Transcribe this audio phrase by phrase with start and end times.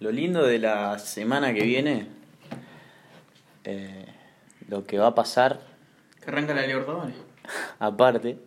[0.00, 2.06] Lo lindo de la semana que viene,
[3.64, 4.06] eh,
[4.68, 5.60] lo que va a pasar,
[6.22, 7.14] Que arranca la Libertadores.
[7.78, 8.38] aparte,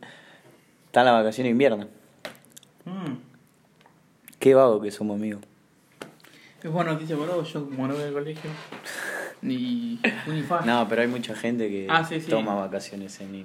[0.86, 1.88] está la vacación de invierno.
[2.86, 3.14] Mm.
[4.40, 5.42] Qué vago que somos amigos.
[6.62, 8.50] Es buena noticia para vos, yo como no voy al colegio.
[9.42, 10.42] Ni ni.
[10.66, 12.30] No, pero hay mucha gente que Ah, sí, sí.
[12.30, 13.44] toma vacaciones en,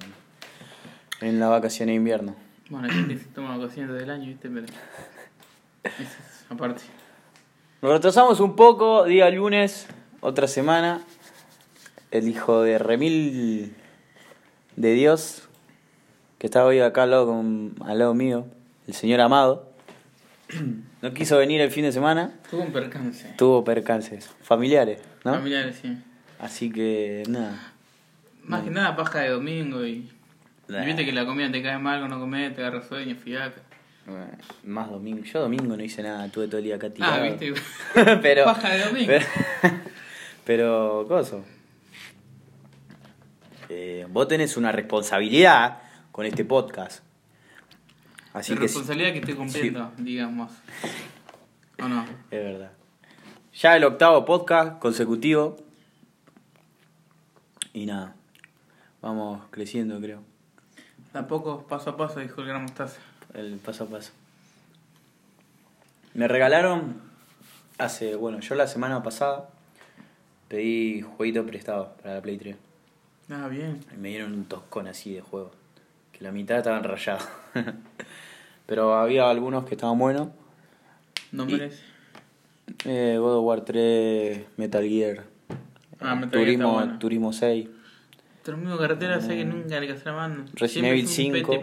[1.21, 2.35] en la vacación de invierno.
[2.69, 4.49] Bueno, hay gente que se toma vacaciones del año, ¿viste?
[4.49, 4.65] Pero.
[5.83, 6.81] Es aparte.
[7.83, 9.87] Nos retrasamos un poco, día lunes,
[10.21, 11.01] otra semana.
[12.11, 13.75] El hijo de Remil
[14.77, 15.49] de Dios,
[16.37, 18.45] que está hoy acá al lado, con, al lado mío,
[18.87, 19.69] el señor Amado,
[21.01, 23.33] no quiso venir el fin de semana, Tuvo un percance.
[23.37, 25.33] tuvo percances familiares, ¿no?
[25.33, 25.97] Familiares, sí.
[26.39, 27.73] Así que nada.
[28.45, 30.09] Más que nada paja de domingo y.
[30.69, 30.83] Nah.
[30.83, 33.59] y viste que la comida te cae mal cuando comes, te agarra sueño, fiaca.
[34.63, 35.23] Más domingo.
[35.23, 37.13] Yo domingo no hice nada, tuve todo el día acá tirado.
[37.13, 37.53] Ah, viste.
[38.21, 39.07] pero, Paja de domingo.
[39.07, 39.25] Pero,
[40.45, 41.45] pero coso.
[43.69, 45.79] Eh, vos tenés una responsabilidad
[46.11, 47.03] con este podcast.
[48.33, 50.51] Así la que responsabilidad que estoy cumpliendo, digamos.
[51.81, 52.03] ¿O no?
[52.03, 52.71] es verdad.
[53.53, 55.57] Ya el octavo podcast consecutivo.
[57.71, 58.15] Y nada.
[59.01, 60.23] Vamos creciendo, creo.
[61.13, 62.99] De a poco, paso a paso, dijo el gran mostaza.
[63.33, 64.11] El paso a paso.
[66.13, 67.01] Me regalaron
[67.77, 69.49] hace, bueno, yo la semana pasada
[70.47, 72.55] pedí jueguito prestado para la Play 3.
[73.31, 73.83] Ah, bien.
[73.93, 75.51] Y me dieron un toscón así de juego.
[76.11, 77.27] Que la mitad estaban rayados.
[78.67, 80.29] Pero había algunos que estaban buenos.
[81.31, 81.81] Nombres.
[82.85, 85.23] Eh, God of War 3, Metal Gear.
[85.99, 86.99] Ah, eh, Metal Gear Turismo, está bueno.
[86.99, 87.69] Turismo 6.
[88.43, 90.45] Termino carretera, sé que nunca le la mano.
[90.53, 91.61] Resident Evil fui un 5.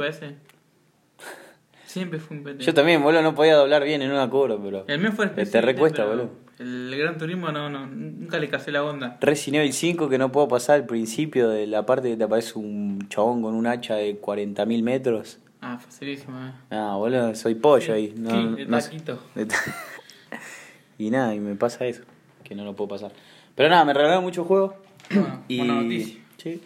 [1.91, 2.63] Siempre fui un pete.
[2.63, 4.85] Yo también, boludo, no podía doblar bien en una curva, pero.
[4.87, 6.31] El mío fue el Te especial, recuesta, boludo.
[6.61, 9.19] El Gran Turismo no, no, nunca le casé la onda.
[9.21, 12.57] Resident Evil 5 que no puedo pasar al principio de la parte que te aparece
[12.61, 15.41] un chabón con un hacha de 40.000 metros.
[15.61, 16.53] Ah, facilísimo, eh.
[16.71, 18.15] Ah, boludo, soy pollo ahí.
[18.17, 19.19] No, Sí, de no taquito.
[19.35, 19.57] De ta-
[20.99, 22.03] y nada, y me pasa eso,
[22.45, 23.11] que no lo puedo pasar.
[23.57, 24.75] Pero nada, me regalaron muchos juegos.
[25.11, 25.59] Bueno, y...
[25.59, 26.21] buena noticia.
[26.37, 26.63] Sí.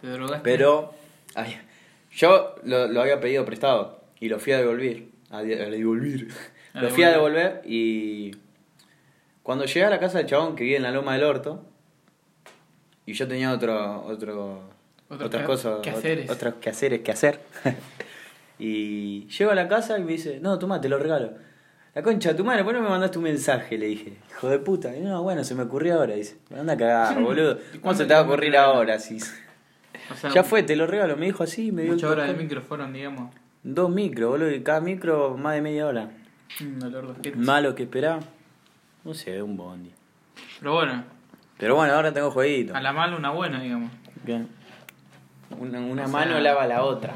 [0.00, 0.40] Te drogaste.
[0.44, 0.94] Pero
[1.34, 1.58] ay,
[2.10, 5.04] yo lo, lo había pedido prestado y lo fui a devolver.
[5.30, 6.28] A, de- a devolver.
[6.74, 7.62] A lo fui a devolver.
[7.64, 8.30] y
[9.42, 11.64] cuando llegué a la casa del chabón que vive en la loma del orto
[13.06, 14.62] y yo tenía otro otro
[15.08, 16.28] Otros otras cosas quehaceres.
[16.28, 17.40] ot- otros quehaceres que hacer
[18.58, 21.32] y llego a la casa y me dice no toma te lo regalo
[21.94, 23.76] la concha tu madre ¿por qué no me mandaste un mensaje?
[23.76, 24.96] Le dije, hijo de puta.
[24.96, 26.14] Y no, bueno, se me ocurrió ahora.
[26.14, 27.56] Dice, me anda a cagar, boludo.
[27.56, 29.00] ¿Cómo ¿Cuánto se te va a ocurrir ahora?
[29.00, 29.18] Sí.
[30.08, 32.60] O sea, Ya fue, te lo regalo, me dijo así, me dio Muchas horas de
[32.60, 33.34] fueron, digamos.
[33.62, 36.10] Dos micros, boludo, y cada micro más de media hora.
[36.60, 37.32] Un dolor de.
[37.32, 38.20] Malo que esperaba.
[39.04, 39.92] No sé, un bondi.
[40.58, 41.04] Pero bueno,
[41.58, 42.74] Pero bueno, ahora tengo jueguito.
[42.74, 43.90] a la mala una buena, digamos.
[44.24, 44.48] Bien.
[45.58, 47.14] Una, una O sea- mano lava la otra.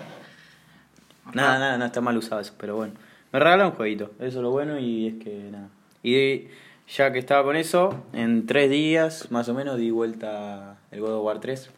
[1.33, 2.93] Nada, nada, no está mal usado eso, pero bueno.
[3.33, 5.69] Me regalaron un jueguito, eso es lo bueno y es que nada.
[6.03, 6.51] Y de-
[6.89, 11.15] ya que estaba con eso, en tres días más o menos di vuelta el God
[11.15, 11.71] of War 3.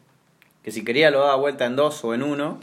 [0.63, 2.59] Que si quería lo daba vuelta en dos o en uno.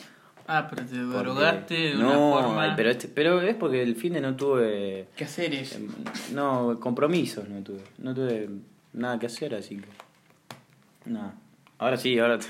[0.46, 2.76] Ah, pero te drogaste de no, una forma.
[2.76, 5.08] pero, este, pero es porque el fin de no tuve...
[5.16, 5.74] ¿Qué hacer es?
[5.76, 5.88] Em,
[6.34, 7.80] No, compromisos no tuve.
[7.98, 8.50] No tuve
[8.92, 11.10] nada que hacer, así que.
[11.10, 11.34] Nada.
[11.78, 12.38] Ahora sí, ahora.
[12.38, 12.46] t-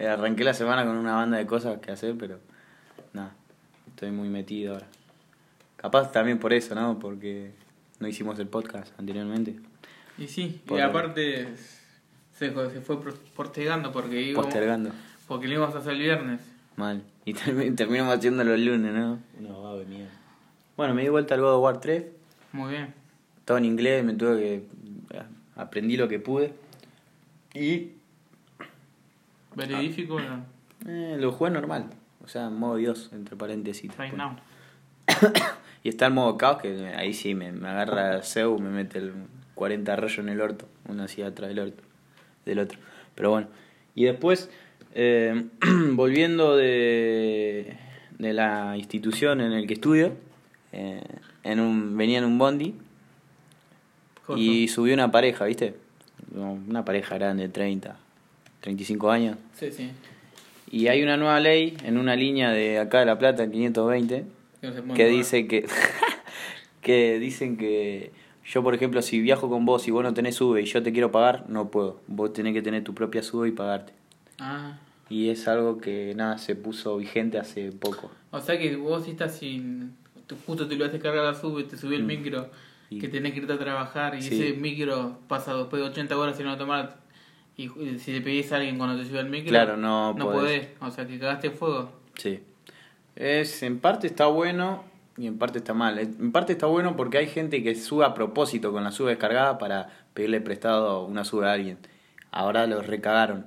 [0.06, 2.38] Arranqué la semana con una banda de cosas que hacer, pero.
[3.14, 3.34] Nada.
[3.88, 4.86] Estoy muy metido ahora.
[5.76, 6.98] Capaz también por eso, ¿no?
[6.98, 7.52] Porque
[7.98, 9.56] no hicimos el podcast anteriormente.
[10.18, 11.48] Y sí, Por- y aparte
[12.34, 12.98] se, se fue
[13.34, 14.90] postergando porque íbamos, Postergando.
[15.26, 16.40] porque lo íbamos a hacer el viernes.
[16.76, 17.02] Mal.
[17.24, 19.18] Y termi- terminamos haciendo los lunes, ¿no?
[19.40, 20.06] No, va a venir.
[20.76, 22.04] Bueno, me di vuelta al God of War 3.
[22.52, 22.94] Muy bien.
[23.44, 24.54] Todo en inglés, me tuve que.
[25.16, 25.22] eh,
[25.56, 26.52] Aprendí lo que pude.
[27.54, 27.92] Y
[29.54, 30.44] Veredífico, no.
[30.86, 31.86] Eh, lo jugué normal.
[32.24, 33.90] O sea, en modo Dios, entre paréntesis.
[33.98, 34.36] Right now.
[35.82, 39.12] Y está el modo caos, que ahí sí me, me agarra Zeus, me mete el
[39.54, 40.66] 40 rayos en el orto.
[40.88, 41.80] Uno así atrás del orto.
[42.44, 42.76] Del otro.
[43.14, 43.46] Pero bueno.
[43.94, 44.50] Y después,
[44.98, 45.44] eh,
[45.92, 47.76] volviendo de,
[48.18, 50.14] de la institución en el que estudio,
[50.72, 51.02] eh,
[51.44, 52.74] en un, venía en un bondi
[54.36, 55.74] y subió una pareja, ¿viste?
[56.34, 57.96] Una pareja grande, 30,
[58.62, 59.36] 35 años.
[59.52, 59.90] Sí, sí.
[60.70, 64.24] Y hay una nueva ley en una línea de acá de La Plata, en 520,
[64.62, 65.66] Que, no que dice que,
[66.80, 68.12] que dicen que
[68.46, 70.92] yo, por ejemplo, si viajo con vos y vos no tenés sube y yo te
[70.92, 72.00] quiero pagar, no puedo.
[72.06, 73.92] Vos tenés que tener tu propia sube y pagarte.
[74.38, 74.78] Ah,
[75.08, 78.10] Y es algo que nada se puso vigente hace poco.
[78.32, 79.94] o sea que vos si estás sin.
[80.26, 82.06] tú justo te lo haces cargar la sub y te subí el Mm.
[82.06, 82.50] micro
[82.90, 84.34] Y- que tenés que irte a trabajar y Sí.
[84.42, 86.96] ese micro pasa después de 80 horas sin no tomar
[87.56, 90.24] y y si le pedís a alguien cuando te sube el micro, Claro, no no
[90.26, 90.66] podés.
[90.66, 90.68] podés.
[90.80, 91.92] O sea, que cagaste fuego.
[92.16, 92.40] Sí.
[93.14, 94.84] Es, en parte está bueno
[95.16, 95.98] y en parte está mal.
[95.98, 99.58] En parte está bueno porque hay gente que sube a propósito con la sube descargada
[99.58, 101.78] para pedirle prestado una sube a alguien.
[102.32, 103.46] Ahora los recagaron.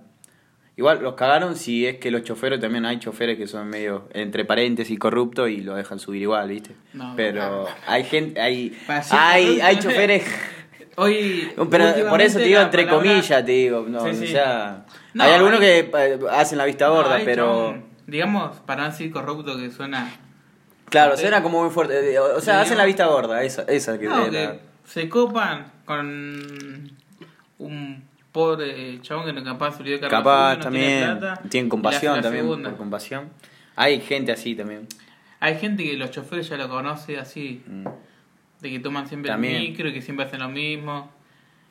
[0.79, 4.45] Igual los cagaron si es que los choferes también hay choferes que son medio entre
[4.45, 6.71] paréntesis corruptos y lo dejan subir igual, ¿viste?
[6.93, 8.77] No, Pero hay gente, hay
[9.11, 10.23] hay, hay choferes
[10.95, 11.51] Hoy.
[11.69, 15.25] pero por eso te digo entre palabra- comillas, te digo, no, Sí, o sea, No,
[15.25, 17.77] hay algunos hay- que eh, hacen la vista gorda, pero
[18.07, 20.09] digamos, para no decir corrupto que suena.
[20.89, 22.13] Claro, suena como muy fuerte.
[22.13, 24.55] eh, O sea, hacen la vista gorda, esa, esa que No, que la-
[24.85, 26.89] se copan con
[27.59, 31.49] un pobre chabón que no capaz se olvidó de cargar Capaz no tiene también.
[31.49, 32.47] Tienen y compasión la también.
[32.47, 33.29] Por compasión.
[33.75, 34.87] Hay gente así también.
[35.39, 37.85] Hay gente que los choferes ya lo conoce así, Mm.
[38.61, 39.55] de que toman siempre También.
[39.55, 41.11] el micro y que siempre hacen lo mismo.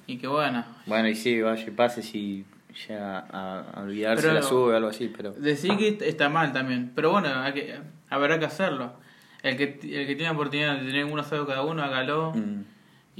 [0.06, 2.46] Y que bueno, Bueno, y sí, vaya y pase si
[2.88, 5.32] llega a, a olvidarse Pero- la sube o algo así, pero.
[5.32, 6.92] decir que est- está mal también.
[6.94, 7.78] Pero bueno, hay que,
[8.08, 8.94] habrá que hacerlo.
[9.42, 12.32] El que, el que tiene oportunidad de tener uno solo cada uno, hágalo.
[12.34, 12.64] mm,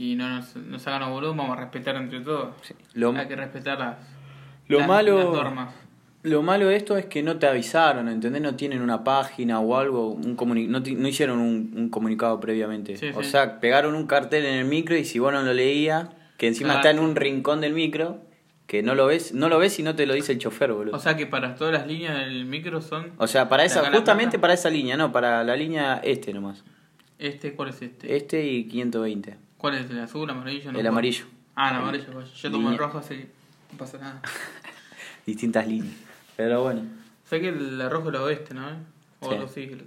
[0.00, 2.54] Y no nos, nos hagan los boludos, vamos a respetar entre todos.
[2.62, 2.72] sí.
[2.94, 3.96] Lo, Hay que respetar las,
[4.68, 5.18] lo las- malo.
[5.18, 5.74] las normas.
[6.22, 8.40] Lo malo de esto es que no te avisaron, ¿entendés?
[8.42, 12.96] No tienen una página o algo, un comuni- no, no hicieron un, un comunicado previamente.
[12.96, 13.30] Sí, o sí.
[13.30, 16.74] sea, pegaron un cartel en el micro y si vos no lo leías, que encima
[16.76, 18.20] está en un rincón del micro,
[18.68, 20.94] que no lo ves, no lo ves y no te lo dice el chofer, boludo.
[20.96, 23.12] O sea que para todas las líneas del micro son.
[23.18, 26.62] O sea, para ¿De esa, justamente para esa línea, no, para la línea este nomás.
[27.18, 28.14] Este, ¿cuál es este?
[28.16, 29.36] Este y 520.
[29.58, 29.90] ¿Cuál es?
[29.90, 30.72] ¿El azul, amarillo?
[30.72, 31.26] No el amarillo.
[31.54, 32.06] Ah, el amarillo.
[32.12, 32.32] pues.
[32.34, 33.26] Yo tomo el rojo así.
[33.72, 34.22] No pasa nada.
[35.26, 35.94] Distintas líneas.
[36.36, 36.82] Pero bueno.
[37.28, 38.68] sé que el rojo es el oeste, ¿no?
[39.20, 39.36] O Sí.
[39.44, 39.78] así.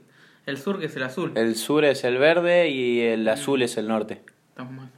[0.45, 1.31] El sur que es el azul.
[1.35, 4.21] El sur es el verde y el azul es el norte.
[4.49, 4.89] Estamos mal.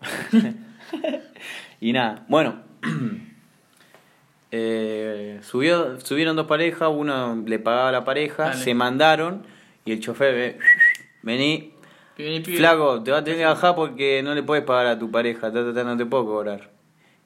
[1.82, 2.60] Y nada, bueno.
[4.50, 8.62] eh, subió, subieron dos parejas, uno le pagaba a la pareja, Dale.
[8.62, 9.46] se mandaron
[9.84, 10.58] y el chofer, eh,
[11.22, 11.72] vení,
[12.56, 15.52] Flaco, te va a tener que bajar porque no le puedes pagar a tu pareja,
[15.52, 16.70] ta, ta, ta, no te puedo cobrar.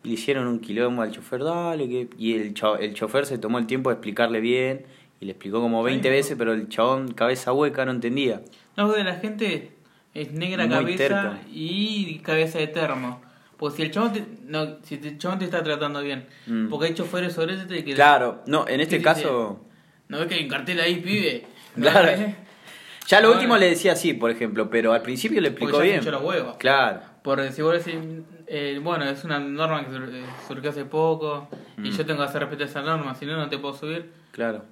[0.02, 2.08] Y le hicieron un quilombo al chofer, dale, que...
[2.19, 4.85] y el, cho- el chofer se tomó el tiempo de explicarle bien
[5.20, 6.12] y le explicó como 20 Sí.
[6.14, 8.43] veces, pero el chabón cabeza hueca no entendía.
[8.76, 9.73] No, porque la gente
[10.12, 11.38] es negra Muy cabeza terca.
[11.50, 13.23] y cabeza de termo.
[13.56, 16.26] Pues si el chabón te, no, si el chabón te está tratando bien.
[16.46, 16.69] Mm.
[16.69, 17.94] Porque hay choferes sobre ese que...
[17.94, 19.61] Claro, no, en este ¿Qué caso...
[20.08, 21.46] ¿No ves que hay un cartel ahí, pibe?
[21.76, 22.35] ¿No Claro.
[23.06, 25.94] Ya lo último le decía así, por ejemplo, pero al principio le explicó Porque ya
[25.94, 26.00] se bien.
[26.02, 26.56] hinchó los huevos.
[26.56, 27.00] Claro.
[27.22, 28.00] Porque si vos decís,
[28.46, 31.48] eh, bueno, es una norma que sur- eh, surgió hace poco
[31.78, 31.90] y Mm.
[31.92, 34.10] yo tengo que hacer respetar esa norma, si no, no te puedo subir.
[34.32, 34.62] Claro.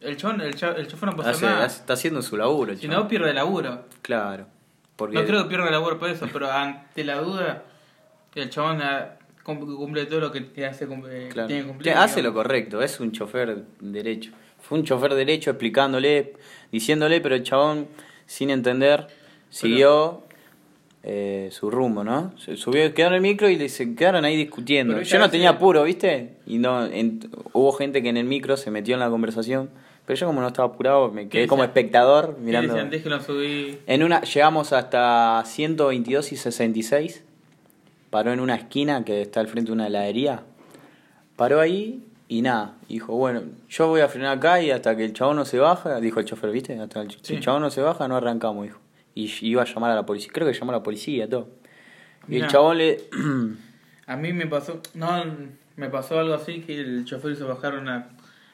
[0.00, 1.66] El chabón, el, cha- el chofer no puede hacer Hace- nada.
[1.66, 3.84] está haciendo su laburo, el Si no, pierde laburo.
[4.02, 4.46] Claro.
[4.96, 7.62] Porque No creo que pierda laburo por eso, pero ante la duda,
[8.34, 8.80] el chabón
[9.44, 11.46] cum- cumple todo lo que hace cum- eh, claro.
[11.48, 11.94] tiene que cumplir.
[11.94, 14.32] Hace lo correcto, es un chofer derecho.
[14.60, 16.34] Fue un chofer derecho explicándole,
[16.72, 17.86] diciéndole, pero el chabón,
[18.26, 19.06] sin entender,
[19.50, 20.22] siguió
[21.04, 22.32] eh, su rumbo, ¿no?
[22.38, 25.02] Se subió, quedaron en el micro y se quedaron ahí discutiendo.
[25.02, 26.34] Yo no tenía apuro, ¿viste?
[26.46, 29.68] Y no en- hubo gente que en el micro se metió en la conversación,
[30.06, 32.74] pero yo como no estaba apurado, me quedé ¿Qué como espectador mirando.
[32.74, 32.90] decían.
[33.86, 37.24] En una llegamos hasta 122 y 66.
[38.10, 40.42] Paró en una esquina que está al frente de una heladería.
[41.36, 42.02] Paró ahí
[42.38, 42.74] y nada.
[42.88, 46.00] Dijo, bueno, yo voy a frenar acá y hasta que el chabón no se baja,
[46.00, 46.78] dijo el chofer, ¿viste?
[46.78, 47.34] Hasta el, ch- si Sí.
[47.34, 48.78] el chabón no se baja, no arrancamos, dijo.
[49.14, 50.30] Y iba a llamar a la policía.
[50.32, 51.48] Creo que llamó a la policía, todo.
[52.28, 53.00] Y el chabón le...
[54.06, 55.24] A mí me pasó, no,
[55.76, 58.08] me pasó algo así que el chofer hizo bajar a una,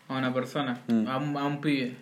[0.09, 1.07] a una persona, Mm.
[1.09, 1.97] a, un, a un pibe.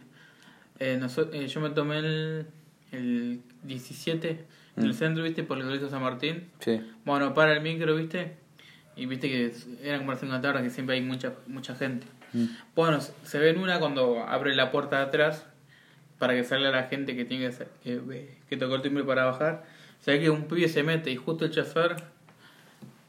[0.78, 2.46] Eh, noso- eh, yo me tomé el,
[2.92, 4.44] el 17
[4.76, 4.94] en el Mm.
[4.94, 6.48] centro, viste, por el colegio San Martín.
[6.60, 6.80] sí.
[7.04, 8.36] Bueno, para el micro, viste,
[8.96, 11.32] y viste que es- era como las 5 de la tarde, que siempre hay mucha,
[11.46, 12.06] mucha gente.
[12.32, 12.46] Mm.
[12.74, 15.44] Bueno, se- ve en una cuando abre la puerta de atrás
[16.18, 19.64] para que salga la gente que tiene que, que, que tocó el timbre para bajar.
[20.00, 21.96] Se ve que un pibe se mete y justo el chofer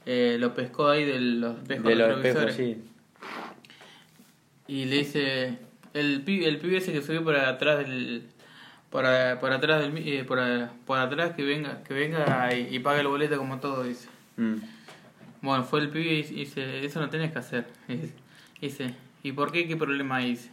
[0.06, 2.60] eh, lo pescó ahí de los espejos De los retrovisores.
[2.60, 2.90] espejos, sí.
[4.68, 5.58] Y le dice,
[5.94, 8.24] el pibe, el pibe ese que subió por atrás del...
[8.90, 12.74] Por, a- por atrás del eh, por, a- por atrás que venga que venga y,
[12.74, 14.56] y pague el boleto como todo dice Mm.
[15.42, 17.68] Bueno, fue el pibe y dice, eso no tenés que hacer.
[18.62, 19.68] Dice, ¿y por qué?
[19.68, 20.32] ¿Qué problema hay?
[20.32, 20.50] Dice,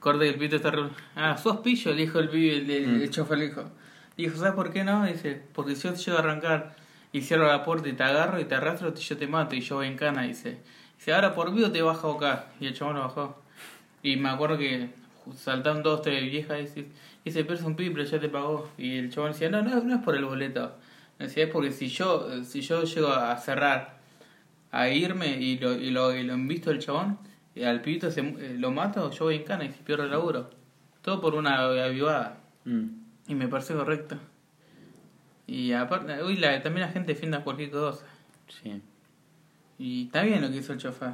[0.00, 0.70] corte que el pito está...
[0.70, 3.02] re- Ah, sos pillo, le dijo el pibe, el, el, Mm.
[3.02, 3.64] el chofer le dijo.
[4.16, 5.04] Dijo, ¿sabes por qué no?
[5.04, 6.74] Dice, porque si yo te llego a arrancar
[7.12, 9.76] y cierro la puerta y te agarro y te arrastro, yo te mato y yo
[9.76, 10.58] voy en cana, dice.
[10.96, 12.46] Dice, ahora por vivo te bajo acá.
[12.60, 13.42] Y el chabón lo bajó.
[14.02, 14.88] Y me acuerdo que
[15.36, 16.86] saltaron dos, tres viejas y dice,
[17.26, 18.70] dice, pero es un pibe, pero ya te pagó.
[18.78, 20.74] Y el chabón decía, no, no, no es por el boleto.
[21.18, 23.98] Es porque si yo, si yo llego a cerrar,
[24.70, 27.18] a irme y lo, y lo, y lo invisto el chabón,
[27.54, 30.10] y al pibito se, eh, lo mato, yo voy en cana y se pierdo el
[30.10, 30.50] laburo.
[31.00, 32.38] Todo por una avivada.
[32.64, 32.84] Mm.
[33.28, 34.18] Y me parece correcto.
[35.46, 38.04] Y aparte, uy, la, también la gente defiende a cualquier cosa.
[38.48, 38.82] Sí.
[39.78, 41.12] Y está bien lo que hizo el chofer.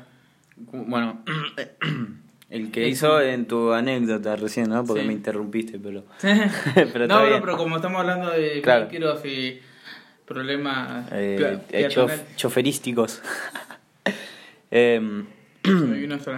[0.57, 1.23] Bueno,
[2.51, 4.85] el que hizo en tu anécdota recién, ¿no?
[4.85, 5.07] Porque Sí.
[5.09, 6.05] me interrumpiste, pero...
[7.09, 8.89] no, no, pero como estamos hablando de Claro.
[8.93, 9.61] y
[10.27, 13.23] problemas Eh, eh, chof- choferísticos.
[14.75, 15.27] Em,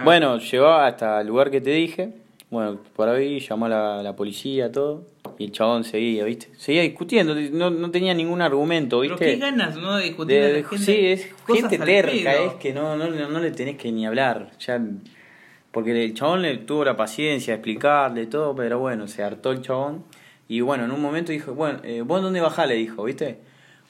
[0.03, 2.13] bueno, llegó hasta el lugar que te dije.
[2.49, 5.03] Bueno, por ahí llamó a la, la policía, todo.
[5.37, 6.49] Y el chabón seguía, ¿viste?
[6.57, 9.33] Seguía discutiendo, no, no tenía ningún argumento, Pero ¿viste?
[9.33, 9.95] qué ganas, ¿no?
[9.97, 10.77] De discutir De- de- gente.
[10.85, 14.51] sí, es gente terca, es que no, no, no le tenés que ni hablar.
[14.59, 14.81] Ya,
[15.71, 19.61] porque el chabón le tuvo la paciencia de explicarle todo, pero bueno, se hartó el
[19.61, 20.03] chabón.
[20.47, 22.67] Y bueno, en un momento dijo, bueno, eh, ¿vos dónde bajás?
[22.67, 23.39] Le dijo, ¿viste?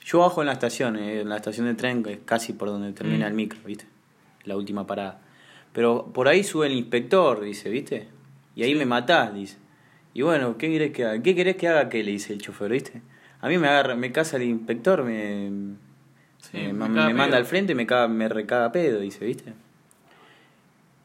[0.06, 2.70] Yo bajo en la estación, eh, en la estación de tren, que es casi por
[2.70, 3.30] donde termina Mm.
[3.30, 3.86] el micro, ¿viste?
[4.44, 5.20] La última parada.
[5.74, 8.08] Pero por ahí sube el inspector, dice, ¿viste?
[8.56, 9.58] Y ahí me matás, dice.
[10.14, 11.22] Y bueno, ¿qué querés que haga?
[11.24, 11.90] ¿Qué querés que haga?
[11.90, 13.02] ¿Qué le dice el chofer, viste?
[13.42, 15.76] A mí me agarra, me casa el inspector, me,
[16.38, 19.54] Sí, me, manda al frente, me, caga, me recaga pedo, dice, ¿viste?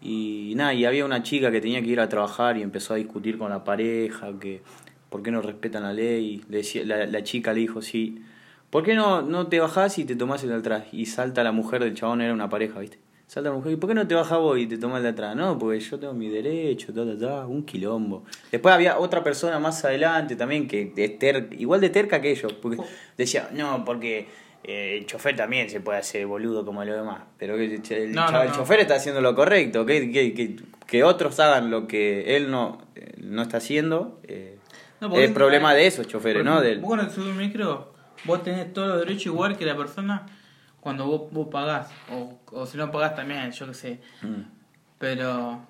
[0.03, 2.97] Y nada, y había una chica que tenía que ir a trabajar y empezó a
[2.97, 4.63] discutir con la pareja, que
[5.09, 6.43] por qué no respetan la ley.
[6.49, 8.23] Le decía, la, la chica le dijo, sí,
[8.71, 10.85] ¿por qué no, no te bajás y te tomás el de atrás?
[10.93, 12.99] Y salta la mujer del chabón, era una pareja, ¿viste?
[13.27, 15.09] Salta la mujer, ¿y por qué no te bajás vos y te tomás el de
[15.11, 15.37] atrás?
[15.37, 18.25] No, porque yo tengo mi derecho, ta, ta, ta, un quilombo.
[18.51, 22.53] Después había otra persona más adelante también que es ter- igual de terca que ellos,
[22.55, 22.83] porque
[23.17, 24.27] decía, no, porque
[24.65, 28.13] eh, el chofer también se puede hacer boludo como los demás, pero que el, el
[28.15, 30.57] No, no, chaval- el chofer está haciendo lo correcto, que, que, que,
[30.89, 34.59] que otros hagan lo que él no, eh, no está haciendo, eh,
[35.15, 36.61] es problema de esos choferes, ¿no?
[36.61, 37.93] Del, Vos cuando un micro,
[38.25, 40.27] vos tenés todos los derechos igual que la persona
[40.81, 41.91] cuando vos, vos pagás.
[42.13, 44.01] O, o si no pagás también, yo qué sé.
[44.23, 44.43] Mm.
[44.99, 45.61] Pero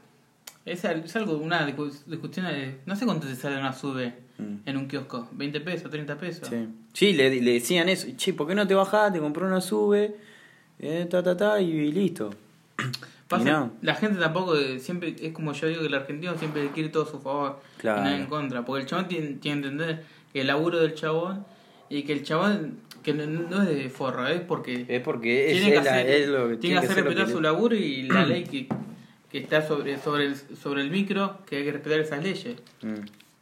[0.64, 2.80] es, es algo, una discu- discusión de...
[2.86, 4.56] No sé cuánto te sale una sube Mm.
[4.64, 5.28] en un kiosco.
[5.36, 5.92] ¿20 pesos?
[5.92, 6.48] ¿30 pesos?
[6.48, 8.06] Sí, sí le, le decían eso.
[8.16, 9.12] Che, ¿por qué no te bajás?
[9.12, 10.16] Te compré una sube,
[10.78, 12.30] eh, ta, ta, ta, y listo.
[13.28, 13.72] Pasa- Y no.
[13.82, 17.02] La gente tampoco eh, siempre, es como yo digo que el argentino siempre quiere todo
[17.02, 18.00] a su favor Claro.
[18.00, 18.64] y nada en contra.
[18.64, 21.44] Porque el chabón tiene, tiene que entender que el laburo del chabón
[21.90, 25.52] y que el chabón que no, no es de forro, es porque Es porque es,
[25.58, 28.44] tiene que la- hacer, es lo tiene que hacer respetar su laburo y la ley
[28.44, 28.68] que,
[29.30, 32.56] que está sobre, sobre, el, sobre el micro, que hay que respetar esas leyes.
[32.82, 32.94] Mm.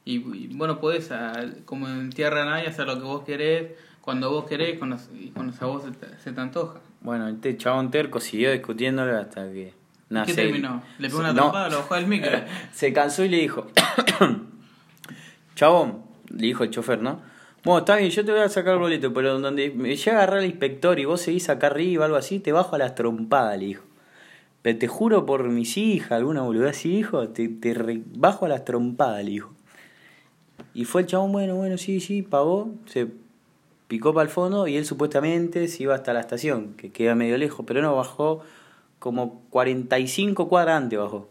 [0.05, 4.31] Y, y bueno, podés, a- como en tierra nadie, hacer lo que vos querés, cuando
[4.31, 6.81] vos querés, cuando, y cuando a vos se te, se te antoja.
[7.03, 9.75] Bueno, este chabón terco siguió discutiéndolo hasta que...
[10.09, 10.83] nada, ¿Qué se- terminó?
[10.99, 11.69] ¿Le pegó una no, trompada?
[11.69, 12.31] ¿Lo bajó del micro?
[12.73, 13.67] Se cansó y le dijo,
[15.55, 17.21] chabón, le dijo el chofer, ¿no?
[17.65, 20.23] Bueno, está bien, yo te voy a sacar el boleto, pero donde me llega a
[20.23, 23.59] agarrar el inspector y vos seguís acá arriba, algo así, te bajo a las trompadas,
[23.59, 23.85] le dijo.
[24.63, 28.49] Pero te juro por mis hijas, alguna boludez así, hijo, te, te re- bajo a
[28.49, 29.53] las trompadas, le dijo.
[30.75, 33.09] Y fue el chabón, bueno, bueno, sí, sí, pagó, se
[33.89, 37.37] picó para el fondo y él supuestamente se iba hasta la estación, que queda medio
[37.39, 38.43] lejos, pero no, bajó
[38.99, 41.29] como 45 cuadras antes, bajó.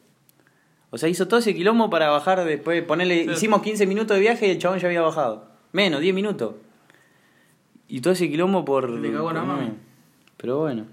[0.89, 3.31] O sea, hizo todo ese quilombo para bajar después, ponerle, Sí.
[3.31, 5.56] hicimos 15 minutos de viaje y el chabón ya había bajado.
[5.77, 6.55] Menos, 10 minutos.
[7.87, 8.89] Y todo ese quilombo por...
[8.89, 9.73] Le cagó la mami.
[10.37, 10.87] Pero bueno,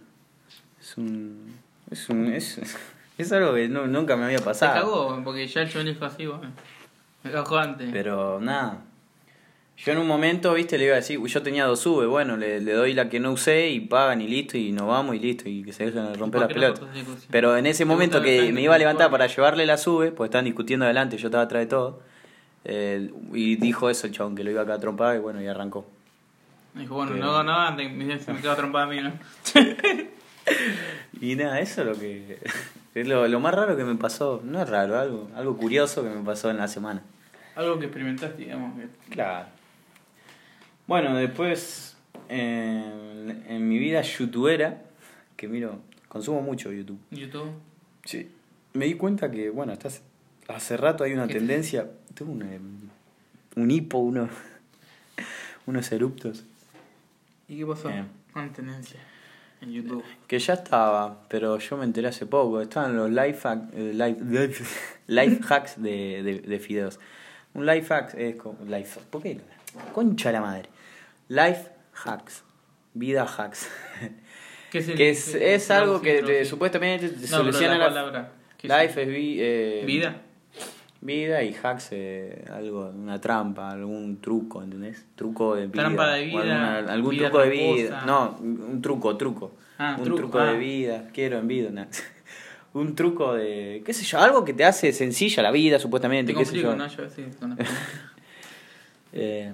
[0.79, 1.55] es un...
[1.91, 2.27] Es un...
[2.27, 2.61] Es,
[3.19, 4.75] es algo que no- nunca me había Se pasado.
[4.75, 6.51] cagó, porque ya el chabón dijo así, bueno.
[7.23, 7.89] Me cagó antes.
[7.93, 8.83] Pero nada.
[9.79, 12.61] Yo en un momento, viste, le iba a decir, yo tenía dos sube, bueno, le,
[12.61, 15.49] le doy la que no usé y pagan y listo, y nos vamos y listo,
[15.49, 16.95] y que se dejen de romper las ¿Por qué no pelotas.
[16.95, 17.29] discusión?
[17.31, 20.29] Pero en ese ¿Te momento que me iba a levantar para llevarle la sube, pues
[20.29, 22.03] estaban discutiendo adelante, yo estaba atrás de todo,
[22.65, 25.47] eh, y dijo eso el chabón, que lo iba acá a trompar, y bueno, y
[25.47, 25.87] arrancó.
[26.75, 29.13] Dijo, bueno, Pero- no antes, me- se me quedó trompada a mí, ¿no?
[31.21, 32.39] Y nada, eso es lo que...
[32.95, 36.11] Es lo, lo más raro que me pasó, no es raro, algo, algo curioso que
[36.11, 37.03] me pasó en la semana.
[37.57, 38.79] Algo que experimentaste, digamos.
[38.79, 39.47] que- Claro.
[40.87, 41.97] Bueno, después
[42.29, 44.81] en, en mi vida youtubera,
[45.37, 47.01] que miro, consumo mucho YouTube.
[47.11, 47.51] YouTube.
[48.05, 48.31] Sí.
[48.75, 49.89] Me di cuenta que, bueno, hasta
[50.47, 51.91] hace, rato hay una tendencia.
[52.15, 52.61] Tuve un, eh,
[53.57, 54.29] un hipo, uno,
[55.67, 56.45] unos eruptos.
[57.49, 57.91] ¿Y qué pasó?
[57.91, 58.05] Eh.
[58.35, 58.99] Una tendencia
[59.61, 60.05] en YouTube.
[60.27, 62.61] Que ya estaba, pero yo me enteré hace poco.
[62.61, 64.65] Estaban los life, hack- eh, life, life,
[65.07, 66.99] life hacks de, de, de fideos.
[67.55, 68.59] Un life hack es como.
[68.65, 69.41] Life, ¿Por qué?
[69.93, 70.69] Concha la madre.
[71.29, 71.69] Life
[72.05, 72.43] hacks.
[72.95, 73.69] Vida hacks.
[74.71, 77.87] ¿Qué es, el- que es, es algo que te- supuestamente te No, soluciona la la.
[77.87, 78.33] palabra.
[78.59, 80.21] ¿Qué Life es vi- eh, ¿Vida?
[81.05, 85.05] Vida y hacks, eh, algo, una trampa, algún truco, ¿entendés?
[85.15, 85.83] Truco de vida.
[85.83, 88.03] Trampa de vida, alguna- algún vida truco de vida.
[88.07, 89.53] No, un truco, truco.
[89.79, 90.53] Ah, un truco, truco ah.
[90.53, 91.09] de vida.
[91.13, 91.71] Quiero en vida.
[92.73, 96.39] un truco de, qué sé yo, algo que te hace sencilla la vida, supuestamente, Te
[96.39, 96.77] qué sé complico, yo.
[96.77, 96.87] ¿no?
[96.89, 97.25] Yo sí.
[99.17, 99.53] Eh,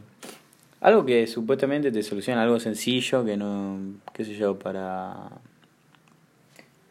[0.81, 3.79] algo que supuestamente te soluciona algo sencillo que no,
[4.15, 5.29] qué sé yo, para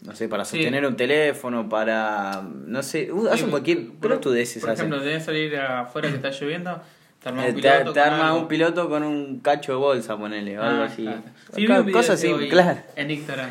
[0.04, 0.58] no sé, para Sí.
[0.58, 4.88] sostener un teléfono, para no sé, uh, hacen Sí, cualquier por- pelotudeces Por hacen.
[4.88, 6.82] ejemplo, que salir afuera que está lloviendo,
[7.22, 7.94] te armás Eh, un piloto.
[7.94, 11.04] te arma un piloto con un cacho de bolsa, ponele, o algo Ah, así.
[11.04, 11.86] claro.
[11.86, 12.80] Sí, cosas así, claro.
[12.96, 13.50] En Instagram.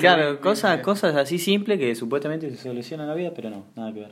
[0.00, 4.00] Claro, cosas, cosas así simples que supuestamente se solucionan la vida, pero no, nada que
[4.00, 4.10] ver.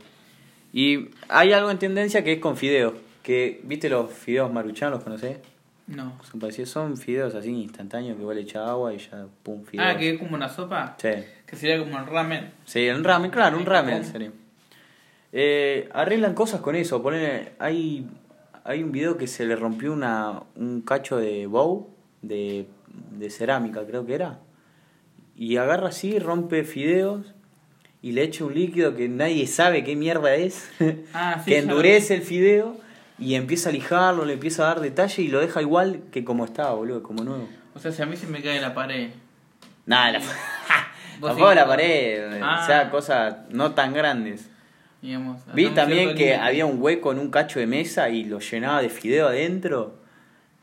[0.73, 5.03] Y hay algo en tendencia que es con fideos, que, ¿viste los fideos maruchan, los
[5.03, 5.39] conocés?
[5.87, 6.19] No.
[6.23, 9.87] Son son fideos así instantáneos que vos le echás agua y ya, pum, fideos.
[9.89, 10.97] Ah, que es como una sopa.
[10.99, 11.09] Sí,
[11.55, 12.51] Que sería como el ramen.
[12.65, 14.13] sí, un ramen, claro, un ramen ¿Cómo?
[14.13, 14.31] sería.
[15.33, 18.07] Eh, arreglan cosas con eso, ponen, hay,
[18.65, 21.89] hay un video que se le rompió una, un cacho de bow,
[22.23, 22.67] de,
[23.19, 24.39] de cerámica creo que era,
[25.37, 27.35] y agarra así, rompe fideos
[28.01, 30.71] y le echa un líquido que nadie sabe qué mierda es,
[31.15, 32.77] Ah, sí, que endurece el fideo
[33.19, 36.45] y empieza a lijarlo, le empieza a dar detalle y lo deja igual que como
[36.45, 37.49] estaba, boludo, como nuevo.
[37.75, 39.11] O sea, si a mí se me cae la pared.
[39.87, 40.21] Nada, la,
[41.21, 42.61] tampoco sí- la pared, Ah.
[42.63, 44.49] o sea, cosas no tan grandes.
[45.03, 48.81] Digamos, Vi también que había un hueco en un cacho de mesa y lo llenaba
[48.83, 50.03] de fideo adentro.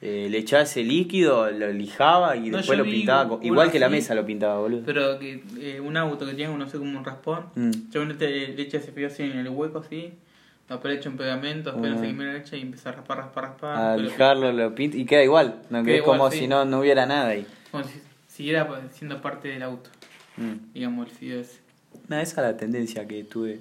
[0.03, 3.29] eh, le echaba ese líquido, lo lijaba y No, después lo pintaba.
[3.29, 4.81] con- igual que la así, mesa lo pintaba, boludo.
[4.83, 7.45] Pero que eh, un auto que tiene, no sé, como un raspón.
[7.53, 7.69] Mm.
[7.91, 10.11] Yo le, le echa ese fideo así en el hueco así.
[10.67, 11.93] Después le echa un pegamento, después Ah.
[11.93, 13.77] no sé qué mierda le echa y empieza a raspar, raspar, raspar.
[13.77, 15.61] A lijarlo, lo pinta y queda igual.
[15.69, 15.83] ¿no?
[15.83, 16.39] Que es como sí.
[16.39, 17.45] si no, no hubiera nada ahí.
[17.69, 19.91] Como si siguiera pues, siendo parte del auto.
[20.37, 20.73] Mm.
[20.73, 21.59] Digamos, el fideo ese.
[22.07, 23.59] Nada, esa es la tendencia que estuve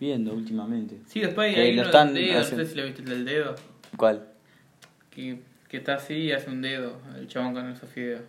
[0.00, 0.98] viendo últimamente.
[1.06, 3.08] Sí, después Que hay lo uno están del dedo, no sé si lo viste el
[3.08, 3.54] del dedo.
[3.96, 4.26] ¿Cuál?
[5.10, 8.22] Que, que está así y hace un dedo, el chabón con esos fideos.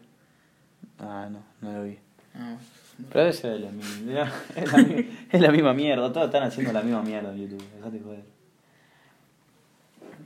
[0.99, 1.97] Ah, no, no lo vi.
[2.33, 2.57] Ah,
[3.09, 6.81] Pero debe ser la misma, es la, es la misma mierda, todos están haciendo la
[6.81, 8.23] misma mierda en YouTube, dejate joder.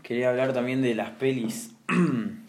[0.04, 1.72] Quería hablar también de las pelis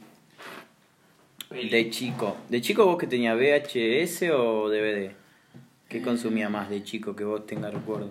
[1.52, 2.36] de chico.
[2.48, 5.12] ¿De chico vos que tenías VHS o DVD?
[5.88, 8.10] ¿Qué consumía más de chico que vos tengas recuerdo?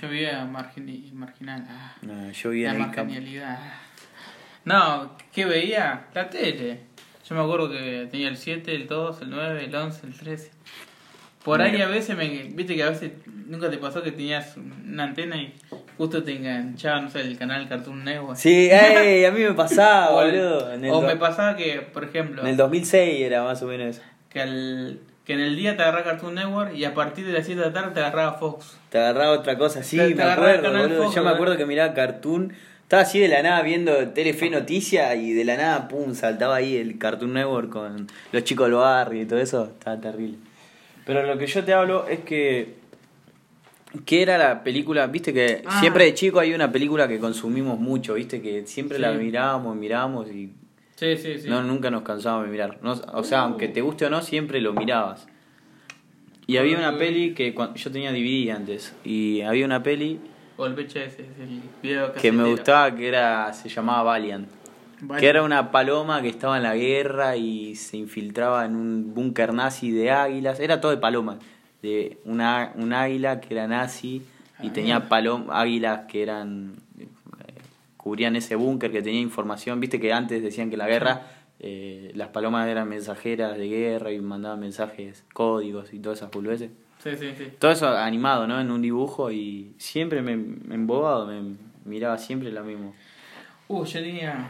[0.00, 1.64] Yo vi a margin- marginal.
[1.68, 3.58] Ah, No, yo vi la marginalidad.
[4.64, 6.06] No, ¿qué veía?
[6.14, 6.80] La tele.
[7.28, 10.50] Yo me acuerdo que tenía el 7, el 2, el 9, el 11, el 13.
[11.44, 11.86] Por ahí Mira.
[11.86, 12.28] a veces me.
[12.54, 15.52] Viste que a veces nunca te pasó que tenías una antena y
[16.02, 18.36] justo te enganchaba, no sé, el canal Cartoon Network.
[18.36, 20.72] Sí, ey, a mí me pasaba, el- boludo.
[20.72, 23.96] En el, o me pasaba que, por ejemplo, en el 2006 era más o menos
[23.96, 24.02] eso.
[24.28, 27.46] que, al- que en el día te agarraba Cartoon Network y a partir de las
[27.46, 28.76] 7 de la tarde te agarraba Fox.
[28.90, 31.02] Te agarraba otra cosa, sí, Te- te me el acuerdo, boludo.
[31.04, 32.52] Fox, Yo me acuerdo que miraba Cartoon.
[32.82, 36.76] Estaba así de la nada viendo Telefe Noticia y de la nada, pum, saltaba ahí
[36.76, 39.64] el Cartoon Network con los chicos del barrio y todo eso.
[39.78, 40.36] Estaba terrible.
[41.06, 42.81] Pero lo que yo te hablo es que.
[44.06, 45.06] ¿Qué era la película?
[45.06, 45.80] Viste que Ah.
[45.80, 50.28] siempre de chico hay una película que consumimos mucho, viste que siempre la mirábamos, mirábamos
[50.30, 50.50] y
[50.96, 51.48] Sí, sí, sí.
[51.48, 52.78] no, nunca nos cansábamos de mirar.
[52.82, 55.26] No, o sea, aunque te guste o no, siempre lo mirabas.
[56.46, 58.94] Y había una peli que cuan- yo tenía DVD antes.
[59.04, 60.20] Y había una peli
[60.56, 64.48] O el VHS, el video que me gustaba que era se llamaba Valiant.
[65.00, 65.20] Vale.
[65.20, 69.52] Que era una paloma que estaba en la guerra y se infiltraba en un búnker
[69.54, 70.60] nazi de águilas.
[70.60, 71.38] Era todo de palomas.
[71.82, 74.22] De una, un águila que era nazi
[74.62, 74.72] y Ah.
[74.72, 76.76] tenía palom, águilas que eran.
[76.98, 77.08] eh,
[77.96, 79.78] cubrían ese búnker que tenía información.
[79.80, 81.22] Viste que antes decían que en la guerra
[81.60, 86.70] eh, las palomas eran mensajeras de guerra y mandaban mensajes, códigos y todas esas boludeces.
[87.02, 87.48] Sí, sí, sí.
[87.58, 88.60] Todo eso animado, ¿no?
[88.60, 92.94] En un dibujo y siempre me, me embobado, me miraba siempre lo mismo.
[93.68, 94.48] Uh, yo tenía.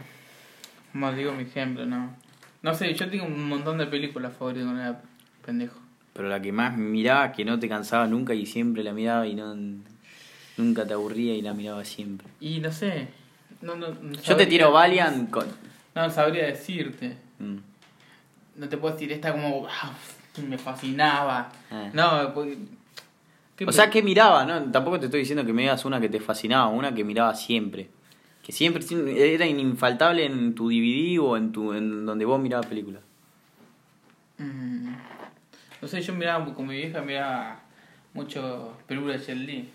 [0.91, 2.15] Como digo mi ejemplo, ¿no?
[2.61, 5.01] No sé, yo tengo un montón de películas favoritas cuando era
[5.45, 5.79] pendejo.
[6.13, 9.35] Pero la que más miraba, que no te cansaba nunca y siempre la miraba y
[9.35, 9.55] no
[10.57, 12.27] nunca te aburría y la miraba siempre.
[12.39, 13.07] Y no sé.
[13.61, 15.47] No, no, no Yo te tiro Valiant con...
[15.95, 17.17] No sabría decirte.
[17.39, 17.57] Mm.
[18.55, 19.67] No te puedo decir, esta como.
[20.47, 21.51] me fascinaba.
[21.71, 21.89] Ah.
[21.93, 22.57] No, porque.
[23.55, 24.71] ¿qué O sea, que miraba, ¿no?
[24.71, 27.89] Tampoco te estoy diciendo que me digas una que te fascinaba, una que miraba siempre.
[28.43, 32.65] Que siempre siempre era infaltable en tu DVD o en tu en donde vos mirabas
[32.65, 33.01] películas.
[34.37, 34.93] Mm,
[35.83, 37.59] no sé, yo miraba con mi vieja, miraba
[38.13, 39.69] mucho películas de Jet Li.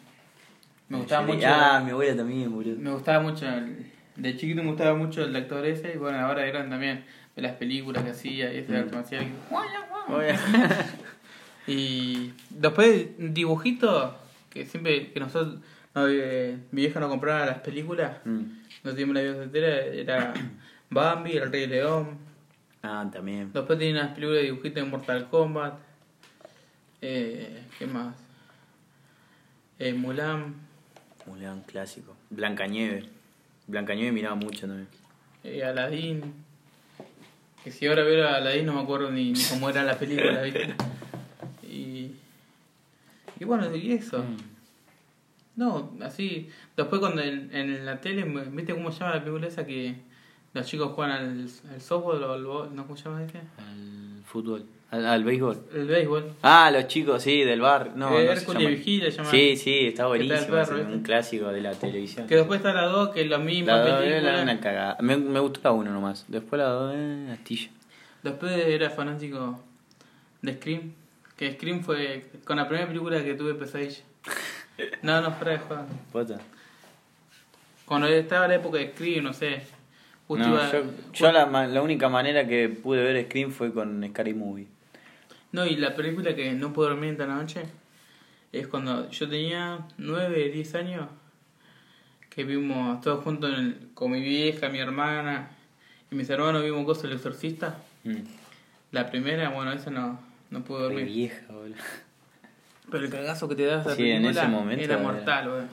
[0.89, 1.47] Me gustaba mucho.
[1.47, 2.77] Ah, mi abuela también, boludo.
[2.79, 3.47] Me gustaba mucho.
[3.47, 5.93] el- de chiquito me gustaba mucho el actor ese.
[5.95, 7.05] Y bueno, ahora de grande también.
[7.37, 8.77] De las películas que hacía y ese Mm.
[8.77, 9.27] arte marcial.
[11.69, 11.71] y-.
[11.71, 14.17] Y después un dibujito
[14.51, 15.61] que siempre que nosotros,
[15.95, 18.43] No, eh, mi vieja no compraba las películas, Mm.
[18.85, 20.33] no tiene la entera, era
[20.91, 22.19] Bambi, El Rey León.
[22.83, 23.51] Ah, también.
[23.53, 25.75] Después tenía unas películas de dibujitos de Mortal Kombat.
[27.01, 28.15] Eh, ¿Qué más?
[29.79, 30.55] Eh, Mulan,
[31.27, 32.17] Mulan clásico.
[32.31, 33.05] Blancanieves.
[33.67, 34.89] Blancanieves miraba mucho también.
[35.45, 36.35] eh, Aladdin.
[37.63, 40.43] Que si ahora veo a Aladdin no me acuerdo ni, ni cómo era la película,
[40.43, 40.75] ¿viste?
[41.63, 42.13] Y,
[43.39, 44.19] y bueno, y eso.
[44.23, 44.37] Mm.
[45.57, 46.49] No, así.
[46.77, 49.97] Después cuando en, en la tele, ¿viste cómo se llama la película esa que
[50.55, 52.85] los chicos juegan al, al softball o al bo- ¿no?
[52.85, 53.39] ¿Cómo se llama ese?
[53.59, 54.65] Al fútbol.
[54.91, 55.61] Al, al béisbol.
[55.75, 56.33] El béisbol.
[56.43, 57.93] Ah, los chicos, sí, del bar.
[57.95, 59.31] No, Eh, no Hércules se llama.
[59.31, 60.39] Sí, sí, está buenísimo.
[60.39, 62.27] está perro, es un clásico de la televisión.
[62.27, 64.33] Que después está la 2, que es la misma La dos película.
[64.33, 64.97] era una cagada.
[65.01, 66.25] Me, me gustó la uno nomás.
[66.29, 67.69] Después la dos, eh, astilla.
[68.23, 69.61] Después era fanático
[70.41, 70.93] de Scream.
[71.37, 74.01] Que Scream fue con la primera película que tuve pesadilla.
[75.03, 75.85] No, no, fuera de juego.
[76.13, 76.39] Pota.
[77.85, 79.61] Cuando estaba la época de Scream, no sé.
[80.29, 84.07] Justo No, iba- yo, yo la, la única manera que pude ver Scream fue con
[84.09, 84.67] Scary Movie.
[85.53, 87.63] No, y la película que no puedo dormir esta noche
[88.53, 91.07] es cuando yo tenía 9, 10 años.
[92.31, 95.51] Que vimos todos juntos en el- con mi vieja, mi hermana
[96.11, 97.79] y mis hermanos vimos cosas del exorcista.
[98.05, 98.17] Mm.
[98.93, 101.05] La primera, bueno, esa no, no pude Re dormir.
[101.07, 101.77] vieja, boludo.
[102.91, 105.69] Pero el cagazo que te da esa Sí, en ese momento era mortal, weón.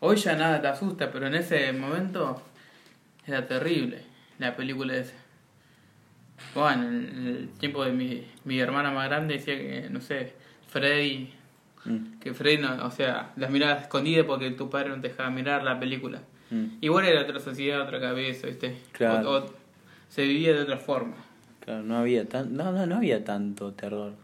[0.00, 2.40] Hoy ya nada te asusta, pero en ese momento
[3.26, 4.02] era terrible
[4.38, 5.14] la película esa.
[6.54, 10.32] Bueno, en el tiempo de mi, mi hermana más grande decía que, no sé,
[10.68, 11.30] Freddy,
[11.86, 15.28] Mm, que Freddy, no, o sea, las miraba escondidas porque tu padre no te dejaba
[15.28, 16.22] mirar la película.
[16.50, 16.64] mm.
[16.80, 18.76] Igual era otra sociedad, otra cabeza, ¿viste?
[18.92, 19.30] Claro.
[19.30, 19.54] O- o
[20.08, 21.14] se vivía de otra forma.
[21.60, 24.14] Claro, no había, tan, no, no, no había tanto terror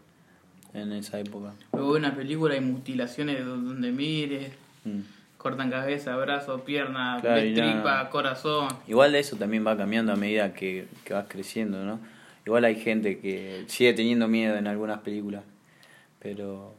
[0.73, 1.53] en esa época.
[1.73, 4.53] Luego en una película hay mutilaciones de donde mires.
[4.83, 5.01] Mm.
[5.41, 8.67] Cortan cabeza, brazo, pierna, Claro, tripa, corazón.
[8.87, 11.99] Igual de eso también va cambiando a medida que, que vas creciendo, ¿no?
[12.45, 15.43] Igual hay gente que sigue teniendo miedo en algunas películas,
[16.19, 16.75] pero